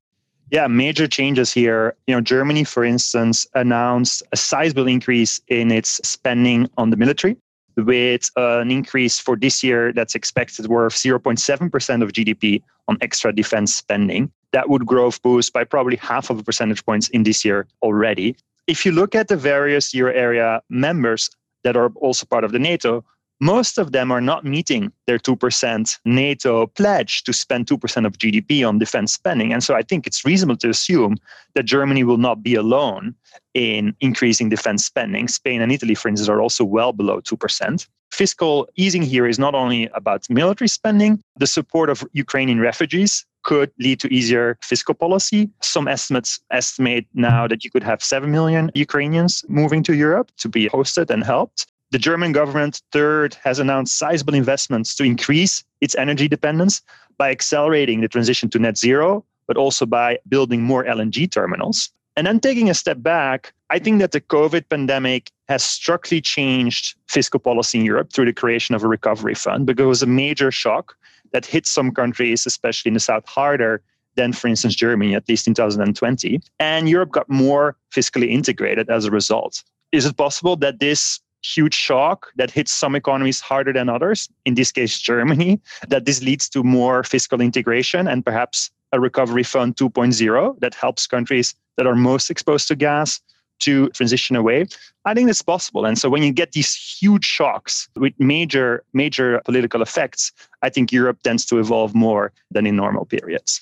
Yeah, 0.52 0.68
major 0.68 1.08
changes 1.08 1.52
here. 1.52 1.96
You 2.08 2.16
know, 2.16 2.22
Germany, 2.22 2.64
for 2.64 2.86
instance, 2.86 3.48
announced 3.56 4.24
a 4.32 4.38
sizable 4.38 4.88
increase 4.88 5.42
in 5.48 5.72
its 5.72 6.00
spending 6.08 6.70
on 6.78 6.92
the 6.92 6.98
military, 6.98 7.36
with 7.76 8.30
an 8.38 8.72
increase 8.72 9.20
for 9.20 9.36
this 9.36 9.64
year 9.64 9.92
that's 9.92 10.16
expected 10.16 10.68
worth 10.68 10.94
0.7% 10.94 12.04
of 12.04 12.14
GDP 12.14 12.62
on 12.88 12.98
extra 13.02 13.34
defense 13.34 13.76
spending. 13.76 14.32
That 14.52 14.70
would 14.70 14.86
growth 14.86 15.22
boost 15.22 15.52
by 15.52 15.66
probably 15.66 15.98
half 15.98 16.30
of 16.30 16.40
a 16.40 16.44
percentage 16.44 16.86
points 16.86 17.10
in 17.10 17.24
this 17.24 17.44
year 17.44 17.68
already 17.82 18.38
if 18.68 18.86
you 18.86 18.92
look 18.92 19.16
at 19.16 19.28
the 19.28 19.38
various 19.38 19.94
euro 19.94 20.14
area 20.14 20.62
members 20.70 21.30
that 21.64 21.78
are 21.78 21.92
also 21.96 22.26
part 22.26 22.44
of 22.44 22.52
the 22.52 22.60
NATO, 22.60 23.04
most 23.42 23.78
of 23.78 23.92
them 23.92 24.12
are 24.12 24.22
not 24.22 24.46
meeting 24.46 24.92
their 25.08 25.20
2% 25.20 26.00
NATO 26.06 26.68
pledge 26.68 27.24
to 27.24 27.34
spend 27.34 27.68
2% 27.68 28.06
of 28.06 28.18
GDP 28.18 28.68
on 28.68 28.80
defense 28.80 29.14
spending. 29.14 29.52
And 29.52 29.64
so 29.64 29.76
I 29.76 29.82
think 29.82 30.08
it's 30.08 30.24
reasonable 30.24 30.58
to 30.58 30.70
assume 30.70 31.18
that 31.54 31.64
Germany 31.64 32.04
will 32.04 32.18
not 32.18 32.42
be 32.42 32.56
alone 32.56 33.14
in 33.54 33.94
increasing 34.00 34.50
defense 34.50 34.86
spending. 34.86 35.28
Spain 35.28 35.62
and 35.62 35.72
Italy, 35.72 35.96
for 35.96 36.08
instance, 36.08 36.30
are 36.30 36.42
also 36.42 36.64
well 36.64 36.94
below 36.94 37.20
2%. 37.20 37.88
Fiscal 38.12 38.70
easing 38.78 39.02
here 39.02 39.28
is 39.28 39.38
not 39.38 39.54
only 39.54 39.90
about 39.94 40.30
military 40.30 40.70
spending, 40.70 41.22
the 41.38 41.48
support 41.48 41.90
of 41.90 42.06
Ukrainian 42.14 42.62
refugees 42.62 43.26
could 43.46 43.72
lead 43.80 44.00
to 44.02 44.14
easier 44.14 44.58
fiscal 44.62 44.94
policy. 44.94 45.50
Some 45.62 45.88
estimates 45.88 46.40
estimate 46.52 47.08
now 47.14 47.48
that 47.48 47.64
you 47.64 47.72
could 47.72 47.84
have 47.84 48.04
7 48.04 48.30
million 48.30 48.72
Ukrainians 48.74 49.46
moving 49.48 49.84
to 49.84 49.94
Europe 49.96 50.32
to 50.38 50.50
be 50.50 50.68
hosted 50.68 51.10
and 51.10 51.24
helped. 51.24 51.68
The 51.92 52.00
German 52.00 52.34
government, 52.34 52.82
third, 52.92 53.38
has 53.44 53.60
announced 53.60 53.98
sizable 53.98 54.34
investments 54.34 54.96
to 54.96 55.04
increase 55.04 55.64
its 55.80 55.96
energy 55.96 56.28
dependence 56.28 56.82
by 57.18 57.30
accelerating 57.32 58.02
the 58.02 58.10
transition 58.10 58.50
to 58.50 58.60
net 58.60 58.78
zero, 58.78 59.24
but 59.48 59.56
also 59.56 59.86
by 59.86 60.18
building 60.28 60.62
more 60.62 60.84
LNG 60.84 61.32
terminals. 61.32 61.90
And 62.18 62.28
then 62.28 62.40
taking 62.40 62.70
a 62.70 62.74
step 62.74 63.02
back, 63.02 63.54
I 63.70 63.78
think 63.80 64.00
that 64.00 64.12
the 64.12 64.22
COVID 64.22 64.70
pandemic 64.70 65.32
has 65.48 65.64
structurally 65.64 66.22
changed 66.22 66.96
fiscal 67.08 67.40
policy 67.40 67.80
in 67.80 67.86
Europe 67.86 68.12
through 68.12 68.26
the 68.26 68.34
creation 68.34 68.74
of 68.74 68.84
a 68.84 68.88
recovery 68.88 69.36
fund 69.36 69.66
because 69.66 69.86
it 69.86 69.88
was 69.88 70.04
a 70.04 70.08
major 70.08 70.52
shock 70.52 70.96
that 71.36 71.46
hit 71.46 71.68
some 71.68 71.92
countries, 71.92 72.46
especially 72.46 72.88
in 72.88 72.94
the 72.94 73.00
South, 73.02 73.28
harder 73.28 73.82
than, 74.16 74.32
for 74.32 74.48
instance, 74.48 74.74
Germany, 74.74 75.14
at 75.16 75.28
least 75.28 75.48
in 75.50 75.54
2020. 75.54 76.40
And 76.62 76.88
Europe 76.88 77.12
got 77.12 77.30
more 77.30 77.76
fiscally 77.94 78.30
integrated 78.30 78.90
as 78.90 79.04
a 79.04 79.12
result. 79.12 79.62
Is 79.92 80.06
it 80.06 80.16
possible 80.16 80.56
that 80.56 80.80
this 80.80 81.20
huge 81.44 81.74
shock 81.74 82.28
that 82.38 82.52
hits 82.52 82.72
some 82.72 82.96
economies 82.96 83.42
harder 83.42 83.74
than 83.74 83.90
others, 83.90 84.30
in 84.46 84.54
this 84.56 84.72
case, 84.72 84.98
Germany, 84.98 85.60
that 85.90 86.06
this 86.06 86.24
leads 86.24 86.48
to 86.52 86.64
more 86.64 87.04
fiscal 87.04 87.42
integration 87.42 88.08
and 88.08 88.24
perhaps 88.24 88.72
a 88.94 89.02
recovery 89.02 89.44
fund 89.44 89.76
2.0 89.76 90.58
that 90.62 90.74
helps 90.74 91.06
countries 91.06 91.54
that 91.76 91.86
are 91.86 91.96
most 91.96 92.30
exposed 92.30 92.70
to 92.70 92.78
gas 92.78 93.20
to 93.60 93.90
transition 93.90 94.36
away 94.36 94.66
i 95.06 95.14
think 95.14 95.30
it's 95.30 95.42
possible. 95.42 95.86
And 95.86 95.98
so 95.98 96.10
when 96.10 96.24
you 96.24 96.32
get 96.32 96.52
these 96.54 96.74
huge 96.74 97.26
shocks 97.26 97.88
with 97.96 98.14
major 98.20 98.84
major 98.94 99.42
political 99.46 99.82
effects 99.82 100.32
i 100.62 100.70
think 100.70 100.92
europe 100.92 101.20
tends 101.24 101.46
to 101.48 101.60
evolve 101.60 101.94
more 101.96 102.32
than 102.52 102.66
in 102.66 102.76
normal 102.76 103.06
periods. 103.06 103.62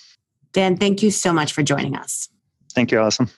Dan 0.54 0.78
thank 0.78 1.02
you 1.04 1.12
so 1.12 1.34
much 1.34 1.54
for 1.54 1.64
joining 1.64 1.96
us. 1.96 2.30
Thank 2.74 2.92
you 2.92 3.00
Allison 3.00 3.30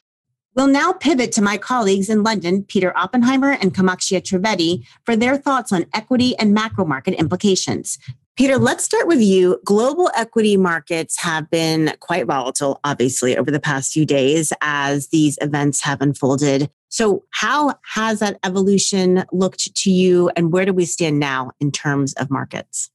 We'll 0.56 0.68
now 0.68 0.94
pivot 0.94 1.34
to 1.34 1.42
my 1.42 1.58
colleagues 1.58 2.10
in 2.10 2.24
London, 2.24 2.64
Peter 2.64 2.98
Oppenheimer 2.98 3.52
and 3.52 3.74
Kamakshya 3.74 4.22
Trivedi, 4.22 4.86
for 5.04 5.18
their 5.18 5.36
thoughts 5.36 5.74
on 5.74 5.86
equity 5.94 6.34
and 6.40 6.54
macro 6.54 6.86
market 6.86 7.14
implications. 7.16 8.00
Peter, 8.36 8.58
let's 8.58 8.84
start 8.84 9.08
with 9.08 9.22
you. 9.22 9.62
Global 9.63 10.12
equity 10.13 10.58
markets 10.58 11.22
have 11.22 11.50
been 11.50 11.94
quite 12.01 12.25
volatile, 12.25 12.82
obviously, 12.84 13.38
over 13.38 13.50
the 13.50 13.62
past 13.62 13.94
few 13.94 14.06
days 14.06 14.51
as 14.60 15.08
these 15.08 15.38
events 15.42 15.82
have 15.82 16.01
unfolded. 16.01 16.70
So, 16.89 17.24
how 17.32 17.75
has 17.94 18.20
that 18.20 18.38
evolution 18.44 19.24
looked 19.32 19.74
to 19.75 19.89
you, 19.89 20.30
and 20.36 20.51
where 20.51 20.65
do 20.65 20.74
we 20.74 20.84
stand 20.84 21.18
now 21.18 21.51
in 21.62 21.72
terms 21.72 22.13
of 22.15 22.30
markets? 22.30 22.89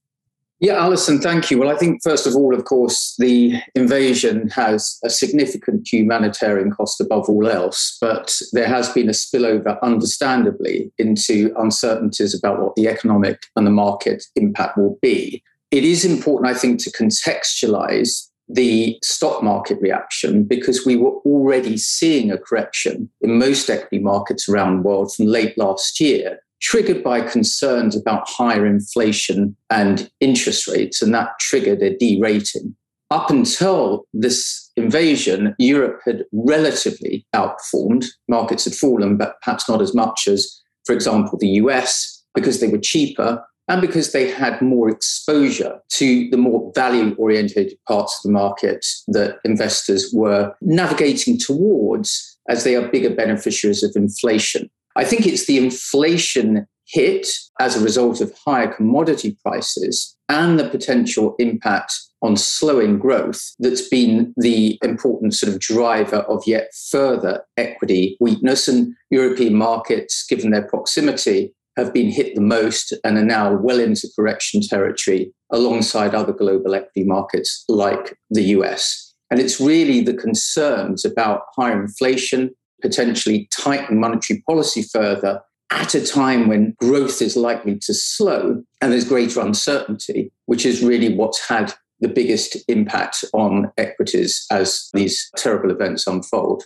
Yeah, 0.61 0.75
Allison, 0.75 1.19
thank 1.19 1.49
you. 1.49 1.57
Well, 1.57 1.71
I 1.71 1.75
think, 1.75 2.03
first 2.03 2.27
of 2.27 2.35
all, 2.35 2.53
of 2.53 2.65
course, 2.65 3.15
the 3.17 3.59
invasion 3.73 4.47
has 4.49 4.99
a 5.03 5.09
significant 5.09 5.91
humanitarian 5.91 6.69
cost 6.69 7.01
above 7.01 7.27
all 7.27 7.47
else, 7.47 7.97
but 7.99 8.39
there 8.53 8.67
has 8.67 8.87
been 8.89 9.09
a 9.09 9.11
spillover, 9.11 9.81
understandably, 9.81 10.91
into 10.99 11.51
uncertainties 11.57 12.37
about 12.37 12.61
what 12.61 12.75
the 12.75 12.87
economic 12.87 13.47
and 13.55 13.65
the 13.65 13.71
market 13.71 14.23
impact 14.35 14.77
will 14.77 14.99
be. 15.01 15.43
It 15.71 15.83
is 15.83 16.05
important, 16.05 16.55
I 16.55 16.59
think, 16.59 16.79
to 16.83 16.91
contextualize 16.91 18.27
the 18.47 18.99
stock 19.01 19.41
market 19.41 19.79
reaction 19.81 20.43
because 20.43 20.85
we 20.85 20.95
were 20.95 21.15
already 21.25 21.75
seeing 21.75 22.29
a 22.29 22.37
correction 22.37 23.09
in 23.21 23.39
most 23.39 23.67
equity 23.67 23.97
markets 23.97 24.47
around 24.47 24.77
the 24.77 24.81
world 24.83 25.11
from 25.11 25.25
late 25.25 25.57
last 25.57 25.99
year 25.99 26.39
triggered 26.61 27.03
by 27.03 27.21
concerns 27.21 27.95
about 27.95 28.29
higher 28.29 28.65
inflation 28.65 29.55
and 29.69 30.09
interest 30.19 30.67
rates, 30.67 31.01
and 31.01 31.13
that 31.13 31.39
triggered 31.39 31.81
a 31.81 31.97
derating. 31.97 32.75
Up 33.09 33.29
until 33.29 34.05
this 34.13 34.71
invasion, 34.77 35.53
Europe 35.57 35.99
had 36.05 36.23
relatively 36.31 37.25
outperformed. 37.35 38.05
Markets 38.29 38.63
had 38.63 38.73
fallen, 38.73 39.17
but 39.17 39.35
perhaps 39.41 39.67
not 39.67 39.81
as 39.81 39.93
much 39.93 40.27
as, 40.27 40.61
for 40.85 40.93
example, 40.93 41.37
the 41.37 41.49
US, 41.49 42.23
because 42.33 42.61
they 42.61 42.69
were 42.69 42.77
cheaper 42.77 43.43
and 43.67 43.81
because 43.81 44.11
they 44.11 44.29
had 44.29 44.61
more 44.61 44.89
exposure 44.89 45.79
to 45.89 46.29
the 46.29 46.37
more 46.37 46.71
value 46.73 47.13
oriented 47.15 47.73
parts 47.87 48.17
of 48.17 48.23
the 48.23 48.33
market 48.33 48.85
that 49.09 49.39
investors 49.43 50.11
were 50.13 50.53
navigating 50.61 51.37
towards 51.37 52.37
as 52.49 52.63
they 52.63 52.75
are 52.75 52.87
bigger 52.89 53.13
beneficiaries 53.13 53.83
of 53.83 53.93
inflation. 53.95 54.69
I 54.95 55.03
think 55.03 55.25
it's 55.25 55.45
the 55.45 55.57
inflation 55.57 56.67
hit 56.87 57.27
as 57.59 57.75
a 57.75 57.83
result 57.83 58.21
of 58.21 58.33
higher 58.45 58.71
commodity 58.71 59.37
prices 59.43 60.15
and 60.27 60.59
the 60.59 60.69
potential 60.69 61.35
impact 61.39 61.93
on 62.21 62.37
slowing 62.37 62.99
growth 62.99 63.41
that's 63.59 63.87
been 63.87 64.33
the 64.37 64.77
important 64.83 65.33
sort 65.33 65.51
of 65.51 65.59
driver 65.59 66.17
of 66.17 66.43
yet 66.45 66.69
further 66.89 67.43
equity 67.57 68.17
weakness. 68.19 68.67
And 68.67 68.93
European 69.09 69.55
markets, 69.55 70.25
given 70.27 70.51
their 70.51 70.67
proximity, 70.67 71.53
have 71.77 71.93
been 71.93 72.11
hit 72.11 72.35
the 72.35 72.41
most 72.41 72.93
and 73.03 73.17
are 73.17 73.23
now 73.23 73.55
well 73.55 73.79
into 73.79 74.09
correction 74.15 74.61
territory 74.61 75.33
alongside 75.51 76.13
other 76.13 76.33
global 76.33 76.75
equity 76.75 77.03
markets 77.03 77.63
like 77.67 78.17
the 78.29 78.43
US. 78.43 79.13
And 79.31 79.39
it's 79.39 79.61
really 79.61 80.01
the 80.01 80.13
concerns 80.13 81.05
about 81.05 81.43
higher 81.55 81.81
inflation, 81.81 82.51
potentially 82.81 83.47
tighten 83.51 83.99
monetary 83.99 84.43
policy 84.47 84.81
further 84.81 85.41
at 85.71 85.95
a 85.95 86.05
time 86.05 86.47
when 86.47 86.75
growth 86.79 87.21
is 87.21 87.37
likely 87.37 87.77
to 87.79 87.93
slow 87.93 88.61
and 88.81 88.91
there's 88.91 89.07
greater 89.07 89.39
uncertainty, 89.39 90.31
which 90.45 90.65
is 90.65 90.83
really 90.83 91.15
what's 91.15 91.47
had 91.47 91.73
the 92.01 92.07
biggest 92.07 92.57
impact 92.67 93.23
on 93.33 93.71
equities 93.77 94.45
as 94.51 94.89
these 94.93 95.29
terrible 95.37 95.71
events 95.71 96.07
unfold. 96.07 96.63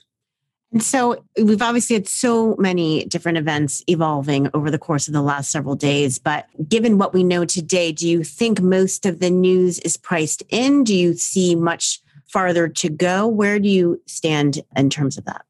And 0.72 0.82
so 0.82 1.24
we've 1.42 1.62
obviously 1.62 1.94
had 1.94 2.08
so 2.08 2.56
many 2.58 3.06
different 3.06 3.38
events 3.38 3.84
evolving 3.88 4.50
over 4.54 4.72
the 4.72 4.80
course 4.80 5.08
of 5.08 5.14
the 5.14 5.22
last 5.22 5.52
several 5.52 5.76
days. 5.76 6.20
But 6.20 6.48
given 6.68 6.98
what 6.98 7.14
we 7.14 7.24
know 7.24 7.46
today, 7.46 7.92
do 7.92 8.08
you 8.10 8.24
think 8.24 8.62
most 8.62 9.06
of 9.06 9.20
the 9.20 9.30
news 9.30 9.80
is 9.80 9.96
priced 9.96 10.44
in? 10.50 10.84
Do 10.84 10.96
you 10.96 11.14
see 11.14 11.56
much 11.56 12.02
farther 12.26 12.68
to 12.68 12.90
go? 12.90 13.28
Where 13.28 13.60
do 13.60 13.70
you 13.70 14.02
stand 14.06 14.60
in 14.76 14.90
terms 14.90 15.18
of 15.18 15.26
that? 15.26 15.46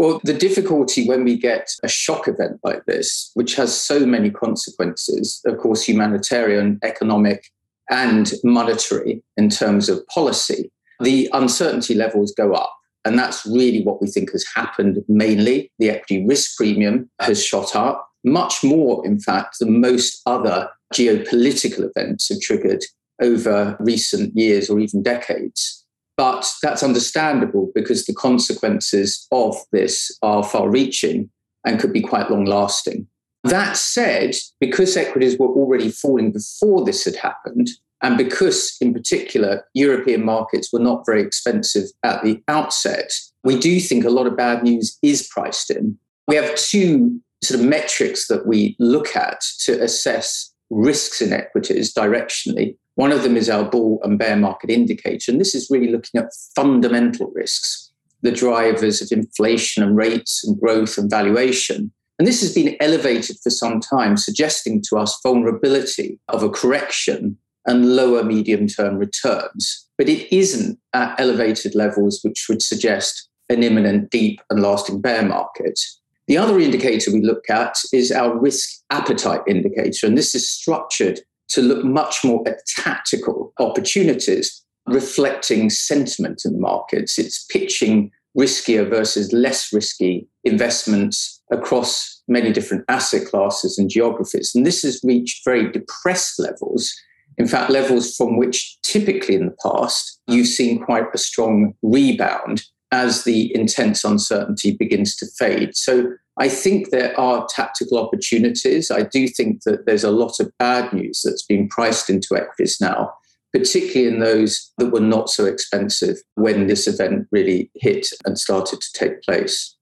Well, 0.00 0.18
the 0.24 0.32
difficulty 0.32 1.06
when 1.06 1.24
we 1.24 1.36
get 1.36 1.68
a 1.82 1.88
shock 1.88 2.26
event 2.26 2.58
like 2.64 2.86
this, 2.86 3.30
which 3.34 3.54
has 3.56 3.78
so 3.78 4.06
many 4.06 4.30
consequences, 4.30 5.42
of 5.44 5.58
course, 5.58 5.82
humanitarian, 5.82 6.78
economic, 6.82 7.50
and 7.90 8.32
monetary 8.42 9.22
in 9.36 9.50
terms 9.50 9.90
of 9.90 10.06
policy, 10.06 10.72
the 11.00 11.28
uncertainty 11.34 11.94
levels 11.94 12.32
go 12.34 12.54
up. 12.54 12.74
And 13.04 13.18
that's 13.18 13.44
really 13.44 13.82
what 13.82 14.00
we 14.00 14.08
think 14.08 14.32
has 14.32 14.46
happened 14.54 15.04
mainly. 15.06 15.70
The 15.78 15.90
equity 15.90 16.24
risk 16.24 16.56
premium 16.56 17.10
has 17.20 17.44
shot 17.44 17.76
up, 17.76 18.08
much 18.24 18.64
more, 18.64 19.04
in 19.04 19.20
fact, 19.20 19.58
than 19.60 19.82
most 19.82 20.22
other 20.24 20.70
geopolitical 20.94 21.90
events 21.94 22.30
have 22.30 22.40
triggered 22.40 22.84
over 23.20 23.76
recent 23.80 24.34
years 24.34 24.70
or 24.70 24.80
even 24.80 25.02
decades. 25.02 25.79
But 26.20 26.46
that's 26.62 26.82
understandable 26.82 27.72
because 27.74 28.04
the 28.04 28.12
consequences 28.12 29.26
of 29.32 29.56
this 29.72 30.14
are 30.20 30.44
far 30.44 30.68
reaching 30.68 31.30
and 31.64 31.80
could 31.80 31.94
be 31.94 32.02
quite 32.02 32.30
long 32.30 32.44
lasting. 32.44 33.06
That 33.44 33.78
said, 33.78 34.34
because 34.60 34.98
equities 34.98 35.38
were 35.38 35.48
already 35.48 35.90
falling 35.90 36.30
before 36.30 36.84
this 36.84 37.06
had 37.06 37.16
happened, 37.16 37.70
and 38.02 38.18
because, 38.18 38.76
in 38.82 38.92
particular, 38.92 39.64
European 39.72 40.22
markets 40.22 40.70
were 40.70 40.78
not 40.78 41.06
very 41.06 41.22
expensive 41.22 41.86
at 42.04 42.22
the 42.22 42.42
outset, 42.48 43.10
we 43.42 43.58
do 43.58 43.80
think 43.80 44.04
a 44.04 44.10
lot 44.10 44.26
of 44.26 44.36
bad 44.36 44.62
news 44.62 44.98
is 45.02 45.26
priced 45.26 45.70
in. 45.70 45.96
We 46.28 46.36
have 46.36 46.54
two 46.54 47.18
sort 47.42 47.60
of 47.60 47.66
metrics 47.66 48.28
that 48.28 48.46
we 48.46 48.76
look 48.78 49.16
at 49.16 49.40
to 49.60 49.82
assess 49.82 50.52
risks 50.68 51.22
in 51.22 51.32
equities 51.32 51.94
directionally. 51.94 52.76
One 52.94 53.12
of 53.12 53.22
them 53.22 53.36
is 53.36 53.48
our 53.48 53.64
bull 53.64 54.00
and 54.02 54.18
bear 54.18 54.36
market 54.36 54.70
indicator. 54.70 55.30
And 55.30 55.40
this 55.40 55.54
is 55.54 55.70
really 55.70 55.90
looking 55.90 56.20
at 56.20 56.34
fundamental 56.54 57.30
risks, 57.34 57.90
the 58.22 58.32
drivers 58.32 59.00
of 59.00 59.10
inflation 59.12 59.82
and 59.82 59.96
rates 59.96 60.44
and 60.44 60.60
growth 60.60 60.98
and 60.98 61.10
valuation. 61.10 61.92
And 62.18 62.28
this 62.28 62.42
has 62.42 62.54
been 62.54 62.76
elevated 62.80 63.38
for 63.42 63.48
some 63.50 63.80
time, 63.80 64.16
suggesting 64.16 64.82
to 64.88 64.98
us 64.98 65.18
vulnerability 65.22 66.18
of 66.28 66.42
a 66.42 66.50
correction 66.50 67.38
and 67.66 67.96
lower 67.96 68.22
medium 68.22 68.66
term 68.66 68.96
returns. 68.96 69.88
But 69.96 70.08
it 70.08 70.30
isn't 70.34 70.78
at 70.92 71.18
elevated 71.18 71.74
levels, 71.74 72.20
which 72.22 72.46
would 72.48 72.62
suggest 72.62 73.28
an 73.48 73.62
imminent, 73.62 74.10
deep, 74.10 74.40
and 74.50 74.60
lasting 74.60 75.00
bear 75.00 75.24
market. 75.24 75.80
The 76.26 76.38
other 76.38 76.60
indicator 76.60 77.12
we 77.12 77.22
look 77.22 77.50
at 77.50 77.76
is 77.92 78.12
our 78.12 78.38
risk 78.38 78.82
appetite 78.90 79.40
indicator, 79.48 80.06
and 80.06 80.16
this 80.16 80.34
is 80.34 80.48
structured 80.48 81.20
to 81.50 81.62
look 81.62 81.84
much 81.84 82.24
more 82.24 82.46
at 82.48 82.66
tactical 82.76 83.52
opportunities 83.58 84.62
reflecting 84.86 85.70
sentiment 85.70 86.42
in 86.44 86.52
the 86.52 86.58
markets. 86.58 87.18
It's 87.18 87.44
pitching 87.44 88.10
riskier 88.36 88.88
versus 88.88 89.32
less 89.32 89.72
risky 89.72 90.28
investments 90.44 91.42
across 91.50 92.22
many 92.28 92.52
different 92.52 92.84
asset 92.88 93.26
classes 93.26 93.78
and 93.78 93.90
geographies. 93.90 94.52
And 94.54 94.64
this 94.64 94.82
has 94.82 95.00
reached 95.02 95.44
very 95.44 95.70
depressed 95.70 96.38
levels. 96.38 96.94
In 97.38 97.46
fact, 97.46 97.70
levels 97.70 98.14
from 98.16 98.36
which 98.36 98.78
typically 98.82 99.34
in 99.34 99.46
the 99.46 99.56
past 99.62 100.20
you've 100.28 100.46
seen 100.46 100.84
quite 100.84 101.06
a 101.12 101.18
strong 101.18 101.74
rebound 101.82 102.62
as 102.92 103.24
the 103.24 103.54
intense 103.54 104.04
uncertainty 104.04 104.72
begins 104.72 105.16
to 105.16 105.26
fade. 105.38 105.76
So 105.76 106.12
I 106.38 106.48
think 106.48 106.90
there 106.90 107.18
are 107.18 107.46
tactical 107.48 107.98
opportunities. 107.98 108.90
I 108.90 109.02
do 109.02 109.28
think 109.28 109.62
that 109.64 109.86
there's 109.86 110.04
a 110.04 110.10
lot 110.10 110.40
of 110.40 110.50
bad 110.58 110.92
news 110.92 111.22
that's 111.24 111.44
been 111.44 111.68
priced 111.68 112.10
into 112.10 112.36
equities 112.36 112.80
now 112.80 113.12
particularly 113.52 114.12
in 114.12 114.20
those 114.20 114.72
that 114.78 114.90
were 114.90 115.00
not 115.00 115.28
so 115.28 115.44
expensive 115.44 116.18
when 116.34 116.66
this 116.66 116.86
event 116.86 117.26
really 117.30 117.70
hit 117.74 118.06
and 118.24 118.38
started 118.38 118.80
to 118.80 118.92
take 118.92 119.22
place. 119.22 119.76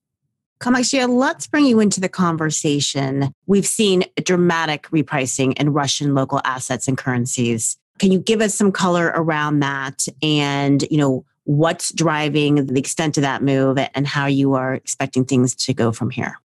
Kamakshya, 0.61 1.09
let's 1.09 1.47
bring 1.47 1.67
you 1.67 1.79
into 1.79 2.01
the 2.01 2.09
conversation. 2.09 3.33
We've 3.47 3.67
seen 3.67 4.05
dramatic 4.25 4.89
repricing 4.91 5.57
in 5.59 5.73
Russian 5.73 6.15
local 6.15 6.41
assets 6.45 6.89
and 6.89 6.99
currencies. 6.99 7.77
Can 7.99 8.11
you 8.11 8.19
give 8.19 8.41
us 8.41 8.55
some 8.55 8.73
color 8.73 9.13
around 9.15 9.61
that 9.61 10.07
and, 10.23 10.85
you 10.91 10.99
know, 10.99 11.25
what's 11.49 11.93
driving 11.93 12.67
the 12.67 12.79
extent 12.79 13.17
of 13.17 13.23
that 13.23 13.43
move 13.43 13.79
and 13.95 14.07
how 14.07 14.27
you 14.27 14.53
are 14.53 14.75
expecting 14.75 15.25
things 15.25 15.55
to 15.55 15.73
go 15.73 15.91
from 15.91 16.11
here? 16.11 16.39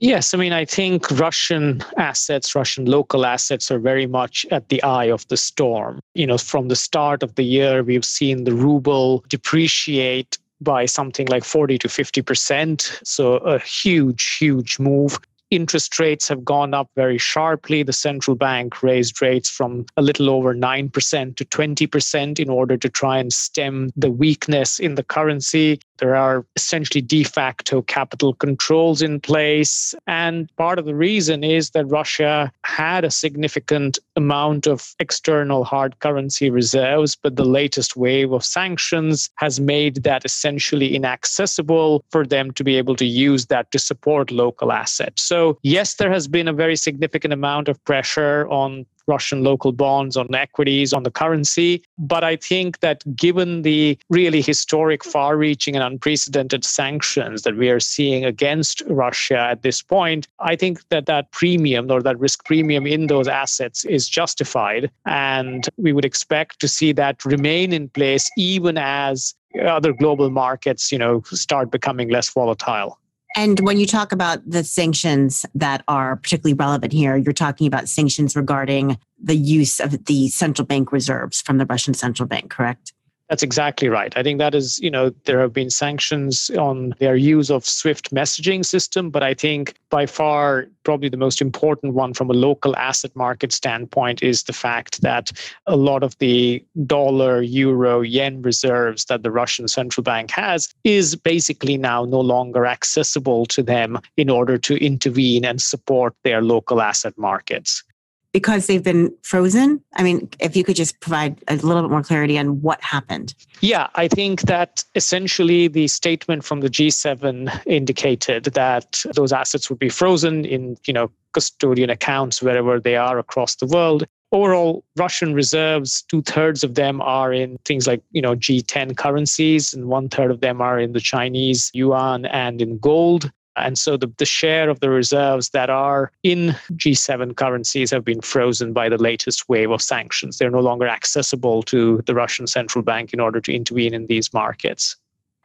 Yes, 0.00 0.32
I 0.32 0.38
mean, 0.38 0.54
I 0.54 0.64
think 0.64 1.10
Russian 1.10 1.84
assets, 1.98 2.54
Russian 2.54 2.86
local 2.86 3.26
assets 3.26 3.70
are 3.70 3.78
very 3.78 4.06
much 4.06 4.46
at 4.50 4.70
the 4.70 4.82
eye 4.82 5.06
of 5.06 5.28
the 5.28 5.36
storm. 5.36 6.00
You 6.14 6.26
know, 6.26 6.38
from 6.38 6.68
the 6.68 6.76
start 6.76 7.22
of 7.22 7.34
the 7.34 7.42
year, 7.42 7.82
we've 7.82 8.06
seen 8.06 8.44
the 8.44 8.54
ruble 8.54 9.22
depreciate 9.28 10.38
by 10.62 10.86
something 10.86 11.26
like 11.26 11.44
40 11.44 11.76
to 11.78 11.88
50%. 11.88 13.06
So 13.06 13.34
a 13.38 13.58
huge, 13.58 14.38
huge 14.38 14.78
move 14.78 15.18
interest 15.50 15.98
rates 15.98 16.28
have 16.28 16.44
gone 16.44 16.74
up 16.74 16.90
very 16.94 17.18
sharply. 17.18 17.82
The 17.82 17.92
central 17.92 18.36
bank 18.36 18.82
raised 18.82 19.20
rates 19.22 19.48
from 19.48 19.86
a 19.96 20.02
little 20.02 20.30
over 20.30 20.54
9% 20.54 21.36
to 21.36 21.44
20% 21.44 22.38
in 22.38 22.50
order 22.50 22.76
to 22.76 22.88
try 22.88 23.18
and 23.18 23.32
stem 23.32 23.90
the 23.96 24.10
weakness 24.10 24.78
in 24.78 24.94
the 24.94 25.04
currency. 25.04 25.80
There 25.98 26.16
are 26.16 26.46
essentially 26.56 27.02
de 27.02 27.24
facto 27.24 27.82
capital 27.82 28.34
controls 28.34 29.02
in 29.02 29.20
place. 29.20 29.94
And 30.06 30.48
part 30.56 30.78
of 30.78 30.84
the 30.84 30.94
reason 30.94 31.44
is 31.44 31.70
that 31.70 31.86
Russia 31.86 32.52
had 32.64 33.04
a 33.04 33.10
significant 33.10 33.98
amount 34.16 34.66
of 34.66 34.94
external 34.98 35.64
hard 35.64 35.98
currency 36.00 36.50
reserves, 36.50 37.16
but 37.16 37.36
the 37.36 37.44
latest 37.44 37.96
wave 37.96 38.32
of 38.32 38.44
sanctions 38.44 39.30
has 39.36 39.60
made 39.60 40.02
that 40.04 40.24
essentially 40.24 40.94
inaccessible 40.94 42.04
for 42.10 42.26
them 42.26 42.52
to 42.52 42.64
be 42.64 42.76
able 42.76 42.96
to 42.96 43.06
use 43.06 43.46
that 43.46 43.70
to 43.72 43.78
support 43.78 44.30
local 44.30 44.72
assets. 44.72 45.22
So, 45.22 45.58
yes, 45.62 45.94
there 45.94 46.12
has 46.12 46.28
been 46.28 46.48
a 46.48 46.52
very 46.52 46.76
significant 46.76 47.32
amount 47.32 47.68
of 47.68 47.82
pressure 47.84 48.48
on 48.48 48.86
Russian 49.08 49.42
local 49.42 49.72
bonds, 49.72 50.16
on 50.16 50.32
equities, 50.34 50.92
on 50.92 51.02
the 51.02 51.10
currency. 51.10 51.82
But 51.98 52.22
I 52.22 52.36
think 52.36 52.80
that 52.80 53.02
given 53.16 53.62
the 53.62 53.98
really 54.10 54.42
historic, 54.42 55.02
far 55.04 55.36
reaching, 55.36 55.74
and 55.74 55.82
unprecedented 55.82 56.64
sanctions 56.64 57.42
that 57.42 57.56
we 57.56 57.70
are 57.70 57.80
seeing 57.80 58.24
against 58.24 58.82
Russia 58.88 59.38
at 59.38 59.62
this 59.62 59.82
point, 59.82 60.28
I 60.38 60.54
think 60.54 60.86
that 60.90 61.06
that 61.06 61.32
premium 61.32 61.90
or 61.90 62.02
that 62.02 62.18
risk 62.18 62.44
premium 62.44 62.86
in 62.86 63.06
those 63.06 63.28
assets 63.28 63.84
is 63.84 64.08
justified. 64.08 64.90
And 65.06 65.68
we 65.76 65.92
would 65.92 66.04
expect 66.04 66.60
to 66.60 66.68
see 66.68 66.92
that 66.92 67.24
remain 67.24 67.72
in 67.72 67.88
place 67.88 68.30
even 68.36 68.76
as 68.78 69.34
other 69.64 69.92
global 69.92 70.30
markets, 70.30 70.92
you 70.92 70.98
know, 70.98 71.22
start 71.26 71.70
becoming 71.70 72.10
less 72.10 72.30
volatile. 72.30 72.98
And 73.36 73.60
when 73.60 73.78
you 73.78 73.86
talk 73.86 74.12
about 74.12 74.40
the 74.48 74.64
sanctions 74.64 75.44
that 75.54 75.84
are 75.86 76.16
particularly 76.16 76.54
relevant 76.54 76.92
here, 76.92 77.16
you're 77.16 77.32
talking 77.32 77.66
about 77.66 77.88
sanctions 77.88 78.34
regarding 78.34 78.98
the 79.22 79.36
use 79.36 79.80
of 79.80 80.04
the 80.06 80.28
central 80.28 80.66
bank 80.66 80.92
reserves 80.92 81.42
from 81.42 81.58
the 81.58 81.66
Russian 81.66 81.94
central 81.94 82.26
bank, 82.26 82.50
correct? 82.50 82.92
That's 83.28 83.42
exactly 83.42 83.88
right. 83.88 84.16
I 84.16 84.22
think 84.22 84.38
that 84.38 84.54
is, 84.54 84.80
you 84.80 84.90
know, 84.90 85.10
there 85.24 85.40
have 85.40 85.52
been 85.52 85.68
sanctions 85.68 86.50
on 86.58 86.94
their 86.98 87.14
use 87.14 87.50
of 87.50 87.66
Swift 87.66 88.10
messaging 88.10 88.64
system, 88.64 89.10
but 89.10 89.22
I 89.22 89.34
think 89.34 89.74
by 89.90 90.06
far 90.06 90.66
probably 90.82 91.10
the 91.10 91.18
most 91.18 91.42
important 91.42 91.92
one 91.92 92.14
from 92.14 92.30
a 92.30 92.34
local 92.34 92.74
asset 92.76 93.14
market 93.14 93.52
standpoint 93.52 94.22
is 94.22 94.44
the 94.44 94.54
fact 94.54 95.02
that 95.02 95.30
a 95.66 95.76
lot 95.76 96.02
of 96.02 96.16
the 96.18 96.64
dollar, 96.86 97.42
euro, 97.42 98.00
yen 98.00 98.40
reserves 98.40 99.04
that 99.06 99.22
the 99.22 99.30
Russian 99.30 99.68
central 99.68 100.02
bank 100.02 100.30
has 100.30 100.72
is 100.84 101.14
basically 101.14 101.76
now 101.76 102.06
no 102.06 102.20
longer 102.20 102.64
accessible 102.64 103.44
to 103.46 103.62
them 103.62 103.98
in 104.16 104.30
order 104.30 104.56
to 104.56 104.82
intervene 104.82 105.44
and 105.44 105.60
support 105.60 106.14
their 106.24 106.40
local 106.40 106.80
asset 106.80 107.12
markets 107.18 107.84
because 108.32 108.66
they've 108.66 108.82
been 108.82 109.14
frozen? 109.22 109.82
I 109.94 110.02
mean, 110.02 110.28
if 110.40 110.56
you 110.56 110.64
could 110.64 110.76
just 110.76 111.00
provide 111.00 111.42
a 111.48 111.56
little 111.56 111.82
bit 111.82 111.90
more 111.90 112.02
clarity 112.02 112.38
on 112.38 112.60
what 112.60 112.82
happened. 112.82 113.34
Yeah, 113.60 113.88
I 113.94 114.08
think 114.08 114.42
that 114.42 114.84
essentially 114.94 115.68
the 115.68 115.88
statement 115.88 116.44
from 116.44 116.60
the 116.60 116.68
G7 116.68 117.62
indicated 117.66 118.44
that 118.44 119.04
those 119.14 119.32
assets 119.32 119.70
would 119.70 119.78
be 119.78 119.88
frozen 119.88 120.44
in, 120.44 120.76
you 120.86 120.92
know, 120.92 121.10
custodian 121.32 121.90
accounts 121.90 122.42
wherever 122.42 122.80
they 122.80 122.96
are 122.96 123.18
across 123.18 123.56
the 123.56 123.66
world. 123.66 124.04
Overall, 124.30 124.84
Russian 124.96 125.32
reserves, 125.32 126.02
two 126.02 126.20
thirds 126.20 126.62
of 126.62 126.74
them 126.74 127.00
are 127.00 127.32
in 127.32 127.58
things 127.64 127.86
like, 127.86 128.02
you 128.10 128.20
know, 128.20 128.34
G10 128.34 128.96
currencies, 128.96 129.72
and 129.72 129.86
one 129.86 130.10
third 130.10 130.30
of 130.30 130.40
them 130.40 130.60
are 130.60 130.78
in 130.78 130.92
the 130.92 131.00
Chinese 131.00 131.70
yuan 131.72 132.26
and 132.26 132.60
in 132.60 132.78
gold. 132.78 133.30
And 133.58 133.78
so 133.78 133.96
the, 133.96 134.12
the 134.18 134.24
share 134.24 134.68
of 134.68 134.80
the 134.80 134.90
reserves 134.90 135.50
that 135.50 135.70
are 135.70 136.10
in 136.22 136.56
G7 136.72 137.36
currencies 137.36 137.90
have 137.90 138.04
been 138.04 138.20
frozen 138.20 138.72
by 138.72 138.88
the 138.88 138.98
latest 138.98 139.48
wave 139.48 139.70
of 139.70 139.82
sanctions. 139.82 140.38
They're 140.38 140.50
no 140.50 140.60
longer 140.60 140.86
accessible 140.86 141.62
to 141.64 142.02
the 142.06 142.14
Russian 142.14 142.46
central 142.46 142.82
bank 142.82 143.12
in 143.12 143.20
order 143.20 143.40
to 143.40 143.54
intervene 143.54 143.94
in 143.94 144.06
these 144.06 144.32
markets. 144.32 144.96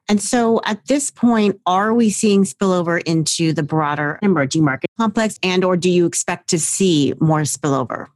And 0.09 0.21
so 0.21 0.61
at 0.65 0.85
this 0.87 1.09
point, 1.09 1.59
are 1.65 1.93
we 1.93 2.09
seeing 2.09 2.43
spillover 2.43 3.01
into 3.03 3.53
the 3.53 3.63
broader 3.63 4.19
emerging 4.21 4.63
market 4.63 4.89
complex 4.97 5.39
and 5.41 5.63
or 5.63 5.77
do 5.77 5.89
you 5.89 6.05
expect 6.05 6.49
to 6.49 6.59
see 6.59 7.13
more 7.19 7.41
spillover? 7.41 8.07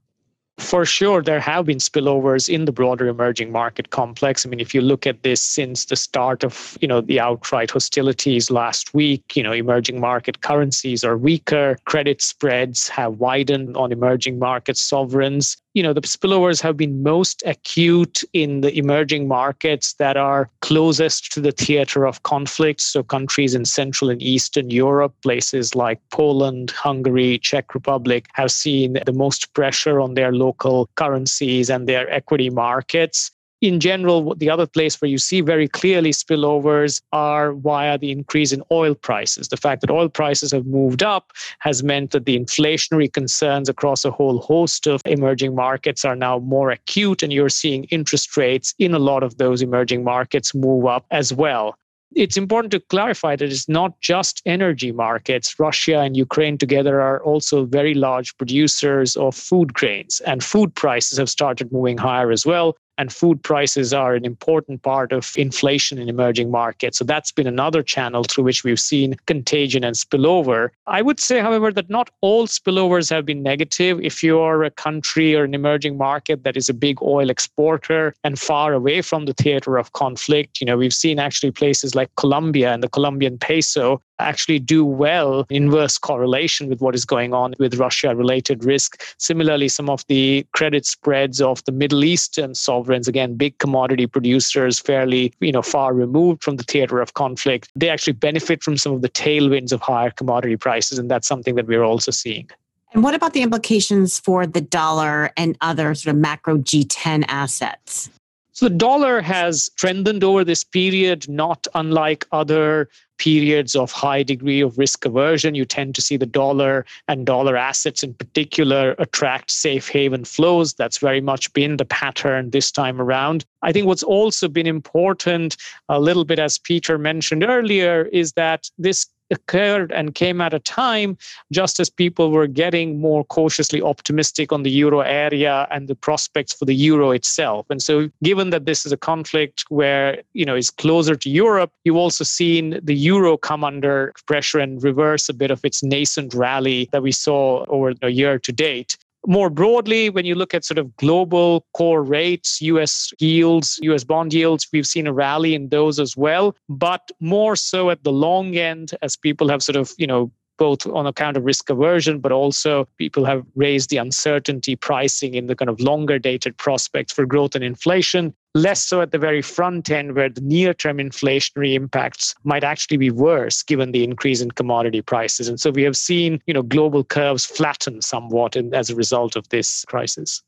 For 0.57 0.85
sure, 0.85 1.21
there 1.21 1.39
have 1.39 1.65
been 1.65 1.77
spillovers 1.77 2.49
in 2.49 2.65
the 2.65 2.71
broader 2.71 3.07
emerging 3.07 3.51
market 3.51 3.91
complex. 3.91 4.45
I 4.45 4.49
mean, 4.49 4.59
if 4.59 4.73
you 4.73 4.81
look 4.81 5.05
at 5.05 5.21
this 5.21 5.41
since 5.41 5.85
the 5.85 5.95
start 5.95 6.43
of, 6.43 6.77
you 6.81 6.87
know, 6.87 6.99
the 6.99 7.19
outright 7.19 7.69
hostilities 7.69 8.49
last 8.49 8.93
week, 8.93 9.35
you 9.35 9.43
know, 9.43 9.51
emerging 9.51 9.99
market 9.99 10.41
currencies 10.41 11.03
are 11.03 11.15
weaker, 11.15 11.77
credit 11.85 12.23
spreads 12.23 12.89
have 12.89 13.19
widened 13.19 13.77
on 13.77 13.91
emerging 13.91 14.39
market 14.39 14.77
sovereigns 14.77 15.57
you 15.77 15.83
know 15.83 15.93
the 15.93 16.01
spillovers 16.01 16.59
have 16.59 16.75
been 16.75 17.03
most 17.03 17.43
acute 17.45 18.23
in 18.33 18.61
the 18.61 18.75
emerging 18.75 19.27
markets 19.27 19.93
that 19.99 20.17
are 20.17 20.49
closest 20.61 21.31
to 21.33 21.39
the 21.39 21.51
theater 21.51 22.07
of 22.07 22.23
conflict. 22.23 22.81
So 22.81 23.03
countries 23.03 23.53
in 23.53 23.63
central 23.63 24.09
and 24.09 24.19
eastern 24.19 24.71
europe 24.71 25.13
places 25.21 25.75
like 25.75 25.99
poland 26.09 26.71
hungary 26.71 27.37
czech 27.37 27.75
republic 27.75 28.25
have 28.33 28.51
seen 28.51 28.97
the 29.05 29.13
most 29.13 29.53
pressure 29.53 30.01
on 30.01 30.15
their 30.15 30.31
local 30.31 30.89
currencies 30.95 31.69
and 31.69 31.87
their 31.87 32.09
equity 32.09 32.49
markets 32.49 33.31
in 33.61 33.79
general, 33.79 34.35
the 34.35 34.49
other 34.49 34.67
place 34.67 35.01
where 35.01 35.09
you 35.09 35.17
see 35.17 35.41
very 35.41 35.67
clearly 35.67 36.11
spillovers 36.11 37.01
are 37.11 37.53
via 37.53 37.97
the 37.97 38.11
increase 38.11 38.51
in 38.51 38.61
oil 38.71 38.93
prices. 38.93 39.47
The 39.47 39.57
fact 39.57 39.81
that 39.81 39.91
oil 39.91 40.09
prices 40.09 40.51
have 40.51 40.65
moved 40.65 41.01
up 41.01 41.31
has 41.59 41.83
meant 41.83 42.11
that 42.11 42.25
the 42.25 42.37
inflationary 42.37 43.11
concerns 43.11 43.67
across 43.67 44.05
a 44.05 44.11
whole 44.11 44.39
host 44.39 44.85
of 44.87 45.01
emerging 45.05 45.55
markets 45.55 46.05
are 46.05 46.15
now 46.15 46.39
more 46.39 46.69
acute, 46.69 47.23
and 47.23 47.33
you're 47.33 47.49
seeing 47.49 47.85
interest 47.85 48.37
rates 48.37 48.75
in 48.77 48.93
a 48.93 48.99
lot 48.99 49.23
of 49.23 49.37
those 49.37 49.61
emerging 49.61 50.03
markets 50.03 50.53
move 50.53 50.85
up 50.85 51.05
as 51.11 51.33
well 51.33 51.75
it's 52.15 52.37
important 52.37 52.71
to 52.71 52.79
clarify 52.79 53.35
that 53.35 53.51
it's 53.51 53.67
not 53.67 53.99
just 53.99 54.41
energy 54.45 54.91
markets. 54.91 55.59
Russia 55.59 55.99
and 55.99 56.15
Ukraine 56.15 56.57
together 56.57 57.01
are 57.01 57.21
also 57.21 57.65
very 57.65 57.93
large 57.93 58.35
producers 58.37 59.17
of 59.17 59.35
food 59.35 59.73
grains, 59.73 60.21
and 60.21 60.43
food 60.43 60.73
prices 60.73 61.17
have 61.17 61.29
started 61.29 61.71
moving 61.71 61.97
higher 61.97 62.31
as 62.31 62.45
well 62.45 62.77
and 62.97 63.11
food 63.11 63.41
prices 63.43 63.93
are 63.93 64.15
an 64.15 64.25
important 64.25 64.81
part 64.81 65.11
of 65.11 65.31
inflation 65.37 65.97
in 65.97 66.09
emerging 66.09 66.51
markets. 66.51 66.97
So 66.97 67.05
that's 67.05 67.31
been 67.31 67.47
another 67.47 67.83
channel 67.83 68.23
through 68.23 68.45
which 68.45 68.63
we've 68.63 68.79
seen 68.79 69.15
contagion 69.25 69.83
and 69.83 69.95
spillover. 69.95 70.69
I 70.87 71.01
would 71.01 71.19
say, 71.19 71.39
however, 71.39 71.71
that 71.71 71.89
not 71.89 72.09
all 72.21 72.47
spillovers 72.47 73.09
have 73.09 73.25
been 73.25 73.43
negative. 73.43 73.99
If 74.01 74.23
you're 74.23 74.63
a 74.63 74.71
country 74.71 75.35
or 75.35 75.43
an 75.43 75.53
emerging 75.53 75.97
market 75.97 76.43
that 76.43 76.57
is 76.57 76.69
a 76.69 76.73
big 76.73 77.01
oil 77.01 77.29
exporter 77.29 78.13
and 78.23 78.39
far 78.39 78.73
away 78.73 79.01
from 79.01 79.25
the 79.25 79.33
theater 79.33 79.77
of 79.77 79.93
conflict, 79.93 80.59
you 80.59 80.65
know, 80.65 80.77
we've 80.77 80.93
seen 80.93 81.19
actually 81.19 81.51
places 81.51 81.95
like 81.95 82.09
Colombia 82.15 82.73
and 82.73 82.83
the 82.83 82.89
Colombian 82.89 83.37
peso 83.37 84.01
actually 84.19 84.59
do 84.59 84.83
well, 84.85 85.45
inverse 85.49 85.97
correlation 85.97 86.69
with 86.69 86.81
what 86.81 86.95
is 86.95 87.05
going 87.05 87.33
on 87.33 87.53
with 87.59 87.75
Russia 87.75 88.15
related 88.15 88.63
risk. 88.63 89.03
Similarly, 89.17 89.69
some 89.69 89.89
of 89.89 90.05
the 90.07 90.45
credit 90.53 90.85
spreads 90.85 91.41
of 91.41 91.63
the 91.65 91.71
Middle 91.71 92.03
Eastern 92.03 92.55
sovereigns, 92.55 93.07
again, 93.07 93.35
big 93.35 93.57
commodity 93.57 94.07
producers, 94.07 94.79
fairly 94.79 95.33
you 95.39 95.51
know, 95.51 95.61
far 95.61 95.93
removed 95.93 96.43
from 96.43 96.57
the 96.57 96.63
theater 96.63 96.99
of 96.99 97.13
conflict, 97.13 97.69
they 97.75 97.89
actually 97.89 98.13
benefit 98.13 98.63
from 98.63 98.77
some 98.77 98.93
of 98.93 99.01
the 99.01 99.09
tailwinds 99.09 99.71
of 99.71 99.81
higher 99.81 100.11
commodity 100.11 100.57
prices. 100.57 100.99
And 100.99 101.09
that's 101.09 101.27
something 101.27 101.55
that 101.55 101.67
we're 101.67 101.83
also 101.83 102.11
seeing. 102.11 102.49
And 102.93 103.03
what 103.03 103.13
about 103.13 103.33
the 103.33 103.41
implications 103.41 104.19
for 104.19 104.47
the 104.47 104.61
dollar 104.61 105.31
and 105.35 105.57
other 105.61 105.93
sort 105.93 106.15
of 106.15 106.21
macro 106.21 106.57
G10 106.57 107.25
assets? 107.27 108.09
So 108.57 108.67
the 108.67 108.75
dollar 108.75 109.21
has 109.21 109.65
strengthened 109.65 110.23
over 110.23 110.43
this 110.43 110.63
period, 110.63 111.29
not 111.29 111.67
unlike 111.75 112.25
other 112.31 112.89
periods 113.19 113.75
of 113.75 113.91
high 113.91 114.23
degree 114.23 114.61
of 114.61 114.79
risk 114.79 115.05
aversion. 115.05 115.53
You 115.53 115.63
tend 115.63 115.93
to 115.93 116.01
see 116.01 116.17
the 116.17 116.25
dollar 116.25 116.83
and 117.07 117.23
dollar 117.23 117.55
assets 117.55 118.01
in 118.01 118.15
particular 118.15 118.95
attract 118.97 119.51
safe 119.51 119.87
haven 119.87 120.25
flows. 120.25 120.73
That's 120.73 120.97
very 120.97 121.21
much 121.21 121.53
been 121.53 121.77
the 121.77 121.85
pattern 121.85 122.49
this 122.49 122.71
time 122.71 122.99
around. 122.99 123.45
I 123.61 123.71
think 123.71 123.85
what's 123.85 124.01
also 124.01 124.47
been 124.47 124.65
important, 124.65 125.55
a 125.87 125.99
little 125.99 126.25
bit 126.25 126.39
as 126.39 126.57
Peter 126.57 126.97
mentioned 126.97 127.43
earlier, 127.43 128.05
is 128.05 128.33
that 128.33 128.71
this 128.79 129.05
occurred 129.31 129.91
and 129.91 130.15
came 130.15 130.41
at 130.41 130.53
a 130.53 130.59
time 130.59 131.17
just 131.51 131.79
as 131.79 131.89
people 131.89 132.31
were 132.31 132.47
getting 132.47 132.99
more 132.99 133.23
cautiously 133.25 133.81
optimistic 133.81 134.51
on 134.51 134.63
the 134.63 134.71
euro 134.71 135.01
area 135.01 135.67
and 135.71 135.87
the 135.87 135.95
prospects 135.95 136.53
for 136.53 136.65
the 136.65 136.75
euro 136.75 137.11
itself. 137.11 137.65
And 137.69 137.81
so 137.81 138.09
given 138.23 138.49
that 138.51 138.65
this 138.65 138.85
is 138.85 138.91
a 138.91 138.97
conflict 138.97 139.65
where 139.69 140.21
you 140.33 140.45
know 140.45 140.55
is 140.55 140.69
closer 140.69 141.15
to 141.15 141.29
europe 141.29 141.71
you've 141.83 141.95
also 141.95 142.23
seen 142.23 142.79
the 142.83 142.95
euro 142.95 143.37
come 143.37 143.63
under 143.63 144.13
pressure 144.25 144.59
and 144.59 144.83
reverse 144.83 145.29
a 145.29 145.33
bit 145.33 145.51
of 145.51 145.63
its 145.63 145.83
nascent 145.83 146.33
rally 146.33 146.89
that 146.91 147.03
we 147.03 147.11
saw 147.11 147.65
over 147.67 147.93
a 148.01 148.09
year 148.09 148.39
to 148.39 148.51
date 148.51 148.97
more 149.27 149.49
broadly, 149.49 150.09
when 150.09 150.25
you 150.25 150.35
look 150.35 150.53
at 150.53 150.63
sort 150.63 150.77
of 150.77 150.95
global 150.95 151.65
core 151.73 152.01
rates, 152.01 152.61
US 152.61 153.11
yields, 153.19 153.77
US 153.83 154.03
bond 154.05 154.33
yields, 154.33 154.67
we've 154.71 154.87
seen 154.87 155.05
a 155.05 155.13
rally 155.13 155.53
in 155.53 155.67
those 155.69 155.99
as 155.99 156.15
well, 156.15 156.55
but 156.69 157.11
more 157.19 157.55
so 157.55 157.89
at 157.89 158.03
the 158.03 158.11
long 158.11 158.55
end 158.55 158.91
as 159.01 159.17
people 159.17 159.49
have 159.49 159.61
sort 159.61 159.75
of, 159.75 159.93
you 159.97 160.07
know, 160.07 160.31
both 160.57 160.87
on 160.87 161.05
account 161.05 161.37
of 161.37 161.45
risk 161.45 161.69
aversion, 161.69 162.19
but 162.19 162.31
also 162.31 162.87
people 162.97 163.25
have 163.25 163.45
raised 163.55 163.89
the 163.89 163.97
uncertainty 163.97 164.75
pricing 164.75 165.35
in 165.35 165.45
the 165.45 165.55
kind 165.55 165.69
of 165.69 165.79
longer 165.79 166.17
dated 166.17 166.57
prospects 166.57 167.13
for 167.13 167.25
growth 167.25 167.53
and 167.53 167.63
inflation 167.63 168.33
less 168.57 168.83
so 168.83 169.01
at 169.01 169.11
the 169.11 169.17
very 169.17 169.41
front 169.41 169.89
end 169.89 170.15
where 170.15 170.29
the 170.29 170.41
near 170.41 170.73
term 170.73 170.97
inflationary 170.97 171.73
impacts 171.75 172.35
might 172.43 172.63
actually 172.63 172.97
be 172.97 173.11
worse 173.11 173.63
given 173.63 173.91
the 173.91 174.03
increase 174.03 174.41
in 174.41 174.51
commodity 174.51 175.01
prices. 175.01 175.47
And 175.47 175.59
so 175.59 175.69
we 175.69 175.83
have 175.83 175.95
seen 175.95 176.41
you 176.47 176.53
know 176.53 176.63
global 176.63 177.03
curves 177.03 177.45
flatten 177.45 178.01
somewhat 178.01 178.55
in, 178.55 178.73
as 178.73 178.89
a 178.89 178.95
result 178.95 179.35
of 179.35 179.47
this 179.49 179.85
crisis. 179.85 180.41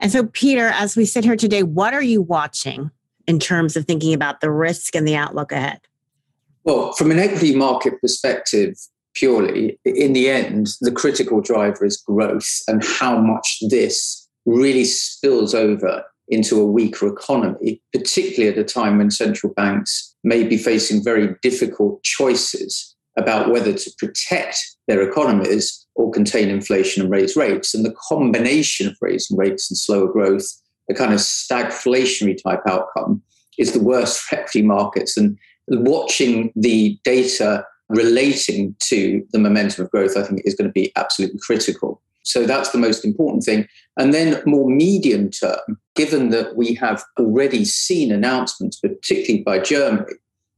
And 0.00 0.12
so 0.12 0.26
peter 0.26 0.68
as 0.68 0.96
we 0.96 1.04
sit 1.04 1.24
here 1.24 1.36
today 1.36 1.62
what 1.62 1.94
are 1.94 2.02
you 2.02 2.22
watching 2.22 2.90
in 3.26 3.38
terms 3.38 3.76
of 3.76 3.84
thinking 3.84 4.14
about 4.14 4.40
the 4.40 4.50
risk 4.50 4.94
and 4.94 5.06
the 5.06 5.16
outlook 5.16 5.52
ahead? 5.52 5.80
Well 6.64 6.92
from 6.92 7.10
an 7.10 7.18
equity 7.18 7.54
market 7.54 8.00
perspective 8.00 8.76
purely 9.14 9.78
in 9.84 10.12
the 10.12 10.30
end 10.30 10.68
the 10.80 10.92
critical 10.92 11.40
driver 11.40 11.84
is 11.84 11.96
growth 11.96 12.62
and 12.68 12.84
how 12.84 13.18
much 13.18 13.58
this 13.68 14.28
really 14.46 14.84
spills 14.84 15.54
over 15.54 16.04
into 16.28 16.60
a 16.60 16.66
weaker 16.66 17.06
economy, 17.06 17.80
particularly 17.92 18.52
at 18.52 18.58
a 18.58 18.64
time 18.64 18.98
when 18.98 19.10
central 19.10 19.52
banks 19.54 20.14
may 20.24 20.44
be 20.44 20.58
facing 20.58 21.02
very 21.02 21.34
difficult 21.42 22.02
choices 22.02 22.94
about 23.16 23.50
whether 23.50 23.72
to 23.72 23.90
protect 23.98 24.58
their 24.86 25.02
economies 25.02 25.86
or 25.94 26.10
contain 26.10 26.48
inflation 26.48 27.02
and 27.02 27.10
raise 27.10 27.36
rates. 27.36 27.74
And 27.74 27.84
the 27.84 27.94
combination 28.08 28.86
of 28.86 28.96
raising 29.00 29.36
rates 29.36 29.70
and 29.70 29.76
slower 29.76 30.06
growth, 30.06 30.46
a 30.88 30.94
kind 30.94 31.12
of 31.12 31.18
stagflationary 31.18 32.40
type 32.40 32.60
outcome, 32.68 33.22
is 33.58 33.72
the 33.72 33.82
worst 33.82 34.20
for 34.22 34.36
equity 34.36 34.62
markets. 34.62 35.16
And 35.16 35.38
watching 35.68 36.52
the 36.54 36.98
data 37.04 37.66
relating 37.88 38.76
to 38.80 39.24
the 39.32 39.38
momentum 39.38 39.84
of 39.84 39.90
growth, 39.90 40.16
I 40.16 40.22
think, 40.22 40.42
is 40.44 40.54
going 40.54 40.68
to 40.68 40.72
be 40.72 40.92
absolutely 40.96 41.40
critical. 41.40 42.00
So 42.28 42.44
that's 42.44 42.70
the 42.70 42.78
most 42.78 43.04
important 43.06 43.42
thing. 43.42 43.66
And 43.96 44.12
then 44.12 44.42
more 44.44 44.68
medium 44.68 45.30
term, 45.30 45.80
given 45.96 46.28
that 46.28 46.56
we 46.56 46.74
have 46.74 47.02
already 47.18 47.64
seen 47.64 48.12
announcements, 48.12 48.78
particularly 48.78 49.42
by 49.42 49.60
Germany, 49.60 50.12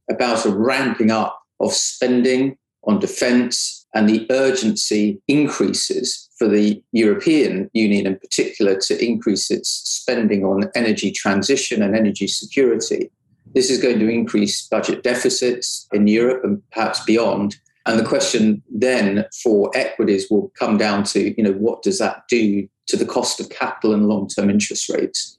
about 0.09 0.45
a 0.45 0.49
ramping 0.49 1.11
up 1.11 1.41
of 1.61 1.71
spending 1.71 2.57
on 2.83 2.99
defense 2.99 3.87
and 3.93 4.09
the 4.09 4.27
urgency 4.29 5.21
increases 5.27 6.29
for 6.37 6.47
the 6.47 6.83
European 6.91 7.69
Union 7.73 8.05
in 8.05 8.17
particular 8.17 8.75
to 8.75 9.03
increase 9.03 9.49
its 9.49 9.69
spending 9.69 10.43
on 10.43 10.69
energy 10.75 11.11
transition 11.11 11.81
and 11.81 11.95
energy 11.95 12.27
security. 12.27 13.11
This 13.53 13.69
is 13.69 13.81
going 13.81 13.99
to 13.99 14.09
increase 14.09 14.67
budget 14.67 15.03
deficits 15.03 15.87
in 15.93 16.07
Europe 16.07 16.43
and 16.43 16.61
perhaps 16.71 17.03
beyond. 17.05 17.57
And 17.85 17.99
the 17.99 18.05
question 18.05 18.61
then 18.69 19.25
for 19.43 19.71
equities 19.73 20.27
will 20.29 20.51
come 20.57 20.77
down 20.77 21.03
to, 21.05 21.35
you 21.35 21.43
know, 21.43 21.53
what 21.53 21.81
does 21.81 21.97
that 21.99 22.23
do 22.29 22.67
to 22.87 22.97
the 22.97 23.05
cost 23.05 23.39
of 23.39 23.49
capital 23.49 23.93
and 23.93 24.07
long-term 24.07 24.49
interest 24.49 24.89
rates? 24.89 25.37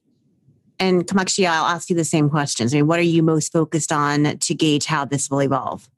And 0.79 1.07
Kamakshi, 1.07 1.47
I'll 1.47 1.67
ask 1.67 1.89
you 1.89 1.95
the 1.95 2.05
same 2.05 2.29
questions. 2.29 2.75
I 2.75 2.79
mean, 2.79 2.89
what 2.89 2.99
are 2.99 3.03
you 3.03 3.23
most 3.23 3.53
focused 3.53 3.93
on 3.93 4.39
to 4.39 4.55
gauge 4.55 4.87
how 4.87 5.05
this 5.05 5.31
will 5.31 5.41
evolve? 5.41 5.89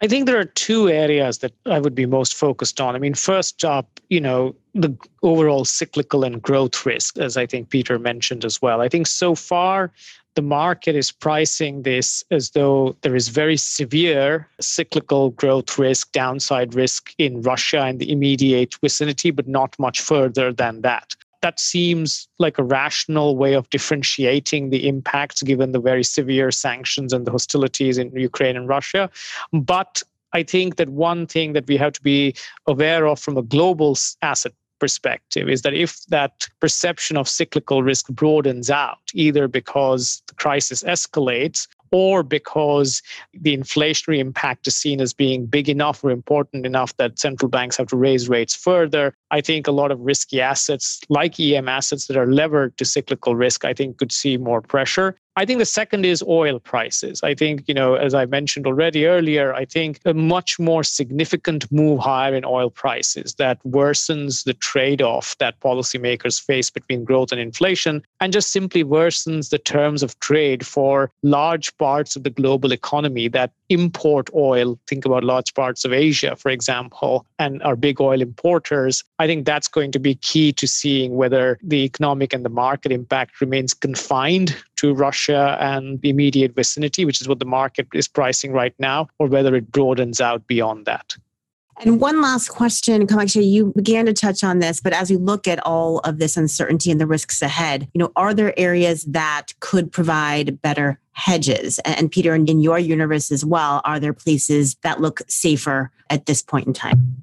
I 0.00 0.06
think 0.06 0.26
there 0.26 0.38
are 0.38 0.44
two 0.44 0.88
areas 0.88 1.38
that 1.38 1.52
I 1.66 1.78
would 1.78 1.94
be 1.94 2.06
most 2.06 2.34
focused 2.34 2.80
on. 2.80 2.96
I 2.96 2.98
mean, 2.98 3.14
first 3.14 3.64
up, 3.64 4.00
you 4.08 4.20
know, 4.20 4.54
the 4.74 4.96
overall 5.22 5.64
cyclical 5.64 6.24
and 6.24 6.42
growth 6.42 6.84
risk, 6.84 7.18
as 7.18 7.36
I 7.36 7.46
think 7.46 7.70
Peter 7.70 7.98
mentioned 7.98 8.44
as 8.44 8.60
well. 8.60 8.80
I 8.80 8.88
think 8.88 9.06
so 9.06 9.34
far 9.34 9.92
the 10.34 10.42
market 10.42 10.96
is 10.96 11.12
pricing 11.12 11.82
this 11.82 12.24
as 12.30 12.50
though 12.50 12.96
there 13.02 13.14
is 13.14 13.28
very 13.28 13.56
severe 13.56 14.48
cyclical 14.60 15.30
growth 15.30 15.78
risk, 15.78 16.10
downside 16.12 16.74
risk 16.74 17.14
in 17.18 17.42
Russia 17.42 17.82
and 17.82 18.00
the 18.00 18.10
immediate 18.10 18.74
vicinity, 18.80 19.30
but 19.30 19.46
not 19.46 19.78
much 19.78 20.00
further 20.00 20.52
than 20.52 20.80
that. 20.82 21.14
That 21.42 21.60
seems 21.60 22.26
like 22.38 22.58
a 22.58 22.64
rational 22.64 23.36
way 23.36 23.52
of 23.54 23.68
differentiating 23.70 24.70
the 24.70 24.88
impacts 24.88 25.42
given 25.42 25.72
the 25.72 25.80
very 25.80 26.02
severe 26.02 26.50
sanctions 26.50 27.12
and 27.12 27.26
the 27.26 27.30
hostilities 27.30 27.98
in 27.98 28.10
Ukraine 28.16 28.56
and 28.56 28.68
Russia. 28.68 29.10
But 29.52 30.02
I 30.32 30.42
think 30.42 30.76
that 30.76 30.88
one 30.88 31.26
thing 31.26 31.52
that 31.52 31.66
we 31.68 31.76
have 31.76 31.92
to 31.92 32.02
be 32.02 32.34
aware 32.66 33.06
of 33.06 33.20
from 33.20 33.36
a 33.36 33.42
global 33.42 33.96
asset 34.20 34.52
perspective 34.84 35.48
is 35.48 35.62
that 35.62 35.72
if 35.72 36.04
that 36.08 36.46
perception 36.60 37.16
of 37.16 37.26
cyclical 37.26 37.82
risk 37.82 38.06
broadens 38.10 38.68
out, 38.68 38.98
either 39.14 39.48
because 39.48 40.22
the 40.28 40.34
crisis 40.34 40.82
escalates 40.82 41.66
or 41.90 42.22
because 42.22 43.00
the 43.32 43.56
inflationary 43.56 44.18
impact 44.18 44.66
is 44.66 44.76
seen 44.76 45.00
as 45.00 45.14
being 45.14 45.46
big 45.46 45.70
enough 45.70 46.04
or 46.04 46.10
important 46.10 46.66
enough 46.66 46.94
that 46.98 47.18
central 47.18 47.48
banks 47.48 47.78
have 47.78 47.86
to 47.86 47.96
raise 47.96 48.28
rates 48.28 48.54
further, 48.54 49.14
I 49.30 49.40
think 49.40 49.66
a 49.66 49.72
lot 49.72 49.90
of 49.90 50.00
risky 50.00 50.42
assets 50.42 51.00
like 51.08 51.40
EM 51.40 51.66
assets 51.66 52.06
that 52.08 52.18
are 52.18 52.30
levered 52.30 52.76
to 52.76 52.84
cyclical 52.84 53.36
risk, 53.36 53.64
I 53.64 53.72
think 53.72 53.96
could 53.96 54.12
see 54.12 54.36
more 54.36 54.60
pressure. 54.60 55.16
I 55.36 55.44
think 55.44 55.58
the 55.58 55.64
second 55.64 56.06
is 56.06 56.22
oil 56.22 56.60
prices. 56.60 57.20
I 57.24 57.34
think, 57.34 57.64
you 57.66 57.74
know, 57.74 57.94
as 57.94 58.14
I 58.14 58.24
mentioned 58.24 58.66
already 58.66 59.06
earlier, 59.06 59.52
I 59.52 59.64
think 59.64 59.98
a 60.04 60.14
much 60.14 60.60
more 60.60 60.84
significant 60.84 61.70
move 61.72 61.98
higher 61.98 62.36
in 62.36 62.44
oil 62.44 62.70
prices 62.70 63.34
that 63.34 63.58
worsens 63.64 64.44
the 64.44 64.54
trade 64.54 65.02
off 65.02 65.36
that 65.38 65.58
policymakers 65.58 66.40
face 66.40 66.70
between 66.70 67.04
growth 67.04 67.32
and 67.32 67.40
inflation 67.40 68.02
and 68.20 68.32
just 68.32 68.52
simply 68.52 68.84
worsens 68.84 69.50
the 69.50 69.58
terms 69.58 70.04
of 70.04 70.18
trade 70.20 70.64
for 70.64 71.10
large 71.24 71.76
parts 71.78 72.14
of 72.14 72.22
the 72.22 72.30
global 72.30 72.72
economy 72.72 73.26
that 73.26 73.50
import 73.70 74.30
oil. 74.34 74.78
Think 74.86 75.04
about 75.04 75.24
large 75.24 75.52
parts 75.54 75.84
of 75.84 75.92
Asia, 75.92 76.36
for 76.36 76.50
example, 76.50 77.26
and 77.40 77.60
are 77.64 77.74
big 77.74 78.00
oil 78.00 78.20
importers. 78.20 79.02
I 79.18 79.26
think 79.26 79.46
that's 79.46 79.66
going 79.66 79.90
to 79.92 79.98
be 79.98 80.14
key 80.14 80.52
to 80.52 80.68
seeing 80.68 81.16
whether 81.16 81.58
the 81.62 81.84
economic 81.84 82.32
and 82.32 82.44
the 82.44 82.50
market 82.50 82.92
impact 82.92 83.40
remains 83.40 83.74
confined 83.74 84.56
to 84.84 84.94
Russia 84.94 85.56
and 85.60 86.00
the 86.02 86.10
immediate 86.10 86.54
vicinity, 86.54 87.04
which 87.04 87.20
is 87.20 87.28
what 87.28 87.38
the 87.38 87.46
market 87.46 87.88
is 87.94 88.06
pricing 88.06 88.52
right 88.52 88.74
now, 88.78 89.08
or 89.18 89.26
whether 89.26 89.54
it 89.54 89.70
broadens 89.72 90.20
out 90.20 90.46
beyond 90.46 90.84
that. 90.84 91.16
And 91.80 92.00
one 92.00 92.20
last 92.20 92.50
question, 92.50 93.06
Kamakshi, 93.06 93.50
you 93.50 93.72
began 93.74 94.06
to 94.06 94.12
touch 94.12 94.44
on 94.44 94.60
this, 94.60 94.80
but 94.80 94.92
as 94.92 95.10
we 95.10 95.16
look 95.16 95.48
at 95.48 95.58
all 95.66 95.98
of 96.00 96.18
this 96.18 96.36
uncertainty 96.36 96.90
and 96.90 97.00
the 97.00 97.06
risks 97.06 97.42
ahead, 97.42 97.88
you 97.94 97.98
know, 97.98 98.12
are 98.14 98.32
there 98.32 98.56
areas 98.56 99.04
that 99.06 99.46
could 99.58 99.90
provide 99.90 100.60
better 100.62 101.00
hedges? 101.12 101.80
And 101.80 102.12
Peter, 102.12 102.34
in 102.34 102.60
your 102.60 102.78
universe 102.78 103.32
as 103.32 103.44
well, 103.44 103.80
are 103.84 103.98
there 103.98 104.12
places 104.12 104.76
that 104.82 105.00
look 105.00 105.22
safer 105.26 105.90
at 106.10 106.26
this 106.26 106.42
point 106.42 106.68
in 106.68 106.74
time? 106.74 107.22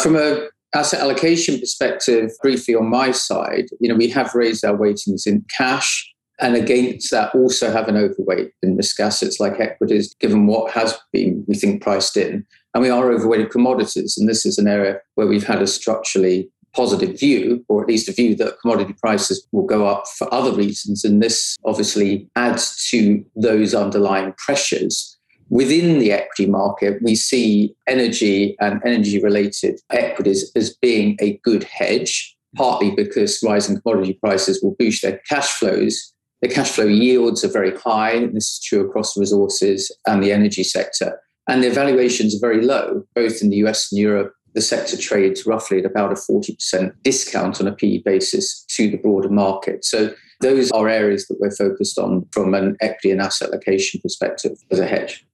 From 0.00 0.14
a 0.14 0.48
asset 0.72 1.00
allocation 1.00 1.58
perspective, 1.58 2.30
briefly 2.42 2.76
on 2.76 2.88
my 2.88 3.10
side, 3.10 3.64
you 3.80 3.88
know, 3.88 3.96
we 3.96 4.08
have 4.10 4.34
raised 4.36 4.64
our 4.64 4.76
weightings 4.76 5.26
in 5.26 5.44
cash 5.56 6.09
And 6.40 6.56
against 6.56 7.10
that, 7.10 7.34
also 7.34 7.70
have 7.70 7.88
an 7.88 7.96
overweight 7.96 8.52
in 8.62 8.76
risk 8.76 8.98
assets 8.98 9.40
like 9.40 9.60
equities, 9.60 10.14
given 10.20 10.46
what 10.46 10.72
has 10.72 10.98
been, 11.12 11.44
we 11.46 11.54
think, 11.54 11.82
priced 11.82 12.16
in. 12.16 12.46
And 12.74 12.82
we 12.82 12.88
are 12.88 13.12
overweighted 13.12 13.50
commodities. 13.50 14.16
And 14.16 14.28
this 14.28 14.46
is 14.46 14.58
an 14.58 14.66
area 14.66 15.00
where 15.16 15.26
we've 15.26 15.46
had 15.46 15.60
a 15.60 15.66
structurally 15.66 16.50
positive 16.72 17.18
view, 17.18 17.64
or 17.68 17.82
at 17.82 17.88
least 17.88 18.08
a 18.08 18.12
view 18.12 18.34
that 18.36 18.58
commodity 18.60 18.94
prices 18.94 19.46
will 19.52 19.66
go 19.66 19.86
up 19.86 20.06
for 20.16 20.32
other 20.32 20.52
reasons. 20.52 21.04
And 21.04 21.22
this 21.22 21.56
obviously 21.64 22.28
adds 22.36 22.88
to 22.90 23.24
those 23.36 23.74
underlying 23.74 24.32
pressures. 24.38 25.18
Within 25.48 25.98
the 25.98 26.12
equity 26.12 26.46
market, 26.48 27.02
we 27.02 27.16
see 27.16 27.74
energy 27.88 28.56
and 28.60 28.80
energy 28.84 29.20
related 29.20 29.80
equities 29.90 30.50
as 30.54 30.76
being 30.76 31.16
a 31.20 31.38
good 31.42 31.64
hedge, 31.64 32.36
partly 32.54 32.92
because 32.92 33.42
rising 33.42 33.80
commodity 33.80 34.14
prices 34.14 34.62
will 34.62 34.76
boost 34.78 35.02
their 35.02 35.20
cash 35.28 35.48
flows. 35.48 36.14
The 36.42 36.48
cash 36.48 36.70
flow 36.70 36.86
yields 36.86 37.44
are 37.44 37.50
very 37.50 37.76
high. 37.76 38.12
And 38.12 38.36
this 38.36 38.52
is 38.52 38.60
true 38.60 38.86
across 38.88 39.16
resources 39.16 39.90
and 40.06 40.22
the 40.22 40.32
energy 40.32 40.64
sector. 40.64 41.20
And 41.48 41.62
their 41.62 41.72
valuations 41.72 42.34
are 42.34 42.40
very 42.40 42.62
low, 42.62 43.04
both 43.14 43.42
in 43.42 43.50
the 43.50 43.56
US 43.56 43.90
and 43.90 44.00
Europe 44.00 44.34
the 44.54 44.60
sector 44.60 44.96
trades 44.96 45.46
roughly 45.46 45.78
at 45.78 45.84
about 45.84 46.12
a 46.12 46.14
40% 46.14 46.92
discount 47.02 47.60
on 47.60 47.66
a 47.66 47.72
PE 47.72 47.98
basis 47.98 48.64
to 48.70 48.90
the 48.90 48.96
broader 48.96 49.28
market. 49.28 49.84
So 49.84 50.12
those 50.40 50.70
are 50.72 50.88
areas 50.88 51.26
that 51.28 51.38
we're 51.40 51.50
focused 51.50 51.98
on 51.98 52.26
from 52.32 52.54
an 52.54 52.76
equity 52.80 53.10
and 53.10 53.20
asset 53.20 53.50
allocation 53.50 54.00
perspective 54.00 54.56
as 54.70 54.78
a 54.78 54.86
hedge. 54.86 55.24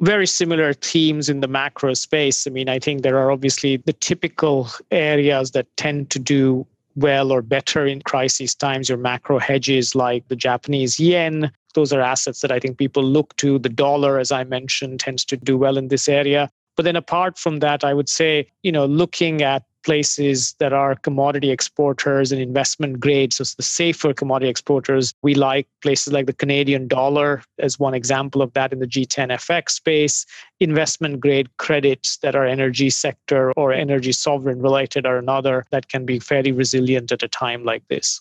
Very 0.00 0.26
similar 0.26 0.74
themes 0.74 1.28
in 1.28 1.40
the 1.40 1.48
macro 1.48 1.94
space. 1.94 2.46
I 2.46 2.50
mean, 2.50 2.68
I 2.68 2.78
think 2.78 3.02
there 3.02 3.18
are 3.18 3.32
obviously 3.32 3.78
the 3.78 3.92
typical 3.92 4.68
areas 4.90 5.52
that 5.52 5.66
tend 5.76 6.10
to 6.10 6.18
do 6.18 6.66
well 6.98 7.32
or 7.32 7.42
better 7.42 7.86
in 7.86 8.02
crisis 8.02 8.54
times, 8.54 8.88
your 8.88 8.98
macro 8.98 9.38
hedges 9.38 9.94
like 9.94 10.26
the 10.28 10.36
Japanese 10.36 10.98
yen. 10.98 11.50
Those 11.74 11.92
are 11.92 12.00
assets 12.00 12.40
that 12.40 12.52
I 12.52 12.58
think 12.58 12.78
people 12.78 13.02
look 13.02 13.36
to. 13.36 13.58
The 13.58 13.68
dollar, 13.68 14.18
as 14.18 14.32
I 14.32 14.44
mentioned, 14.44 15.00
tends 15.00 15.24
to 15.26 15.36
do 15.36 15.56
well 15.56 15.76
in 15.76 15.88
this 15.88 16.08
area. 16.08 16.50
But 16.76 16.84
then 16.84 16.96
apart 16.96 17.38
from 17.38 17.58
that, 17.58 17.84
I 17.84 17.92
would 17.92 18.08
say, 18.08 18.46
you 18.62 18.72
know, 18.72 18.86
looking 18.86 19.42
at 19.42 19.64
places 19.88 20.54
that 20.58 20.74
are 20.74 20.94
commodity 20.96 21.50
exporters 21.50 22.30
and 22.30 22.42
investment 22.42 23.00
grade, 23.00 23.32
so 23.32 23.42
the 23.56 23.62
safer 23.62 24.12
commodity 24.12 24.50
exporters, 24.50 25.14
we 25.22 25.34
like 25.34 25.66
places 25.80 26.12
like 26.12 26.26
the 26.26 26.34
Canadian 26.34 26.88
dollar 26.88 27.42
as 27.58 27.78
one 27.78 27.94
example 27.94 28.42
of 28.42 28.52
that 28.52 28.70
in 28.70 28.80
the 28.80 28.86
G10 28.86 29.30
FX 29.30 29.70
space. 29.70 30.26
Investment 30.60 31.20
grade 31.20 31.48
credits 31.56 32.18
that 32.18 32.36
are 32.36 32.44
energy 32.44 32.90
sector 32.90 33.50
or 33.52 33.72
energy 33.72 34.12
sovereign 34.12 34.60
related 34.60 35.06
are 35.06 35.16
another 35.16 35.64
that 35.70 35.88
can 35.88 36.04
be 36.04 36.18
fairly 36.18 36.52
resilient 36.52 37.10
at 37.10 37.22
a 37.22 37.28
time 37.28 37.64
like 37.64 37.88
this. 37.88 38.20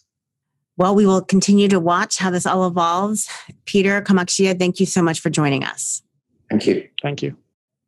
Well, 0.78 0.96
we 0.96 1.06
will 1.06 1.22
continue 1.22 1.68
to 1.68 1.82
watch 1.82 2.18
how 2.18 2.30
this 2.30 2.46
all 2.46 2.66
evolves. 2.66 3.30
Peter 3.66 4.02
Kamakshya, 4.02 4.58
thank 4.58 4.80
you 4.80 4.86
so 4.86 5.02
much 5.02 5.20
for 5.20 5.30
joining 5.30 5.66
us. 5.66 6.02
Thank 6.50 6.66
you. 6.66 6.88
Thank 7.02 7.22
you. 7.22 7.36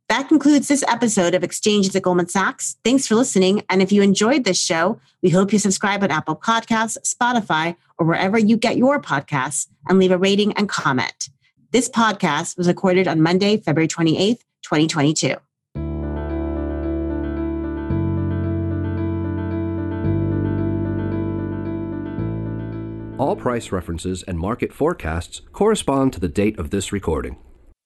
That 0.10 0.28
concludes 0.28 0.68
this 0.68 0.84
episode 0.88 1.36
of 1.36 1.44
Exchanges 1.44 1.96
at 1.96 2.02
Goldman 2.02 2.30
Sachs. 2.30 2.78
Thanks 2.84 3.06
for 3.06 3.14
listening. 3.14 3.62
And 3.70 3.80
if 3.80 3.92
you 3.92 4.02
enjoyed 4.02 4.44
this 4.44 4.60
show, 4.60 5.00
we 5.22 5.30
hope 5.30 5.54
you 5.54 5.60
subscribe 5.60 6.02
on 6.02 6.10
Apple 6.10 6.36
Podcasts, 6.36 6.98
Spotify, 7.06 7.76
or 8.00 8.08
wherever 8.08 8.40
you 8.40 8.58
get 8.58 8.76
your 8.76 9.00
podcasts 9.00 9.68
and 9.88 10.00
leave 10.00 10.10
a 10.10 10.18
rating 10.18 10.52
and 10.54 10.68
comment. 10.68 11.30
This 11.72 11.88
podcast 11.88 12.58
was 12.58 12.68
recorded 12.68 13.08
on 13.08 13.22
Monday, 13.22 13.58
February 13.58 13.88
28th, 13.88 14.40
2022. 14.64 15.36
All 23.20 23.36
price 23.36 23.72
references 23.72 24.24
and 24.24 24.40
market 24.40 24.74
forecasts 24.74 25.42
correspond 25.52 26.14
to 26.14 26.20
the 26.20 26.30
date 26.30 26.58
of 26.58 26.72
this 26.72 26.92
recording. 26.92 27.38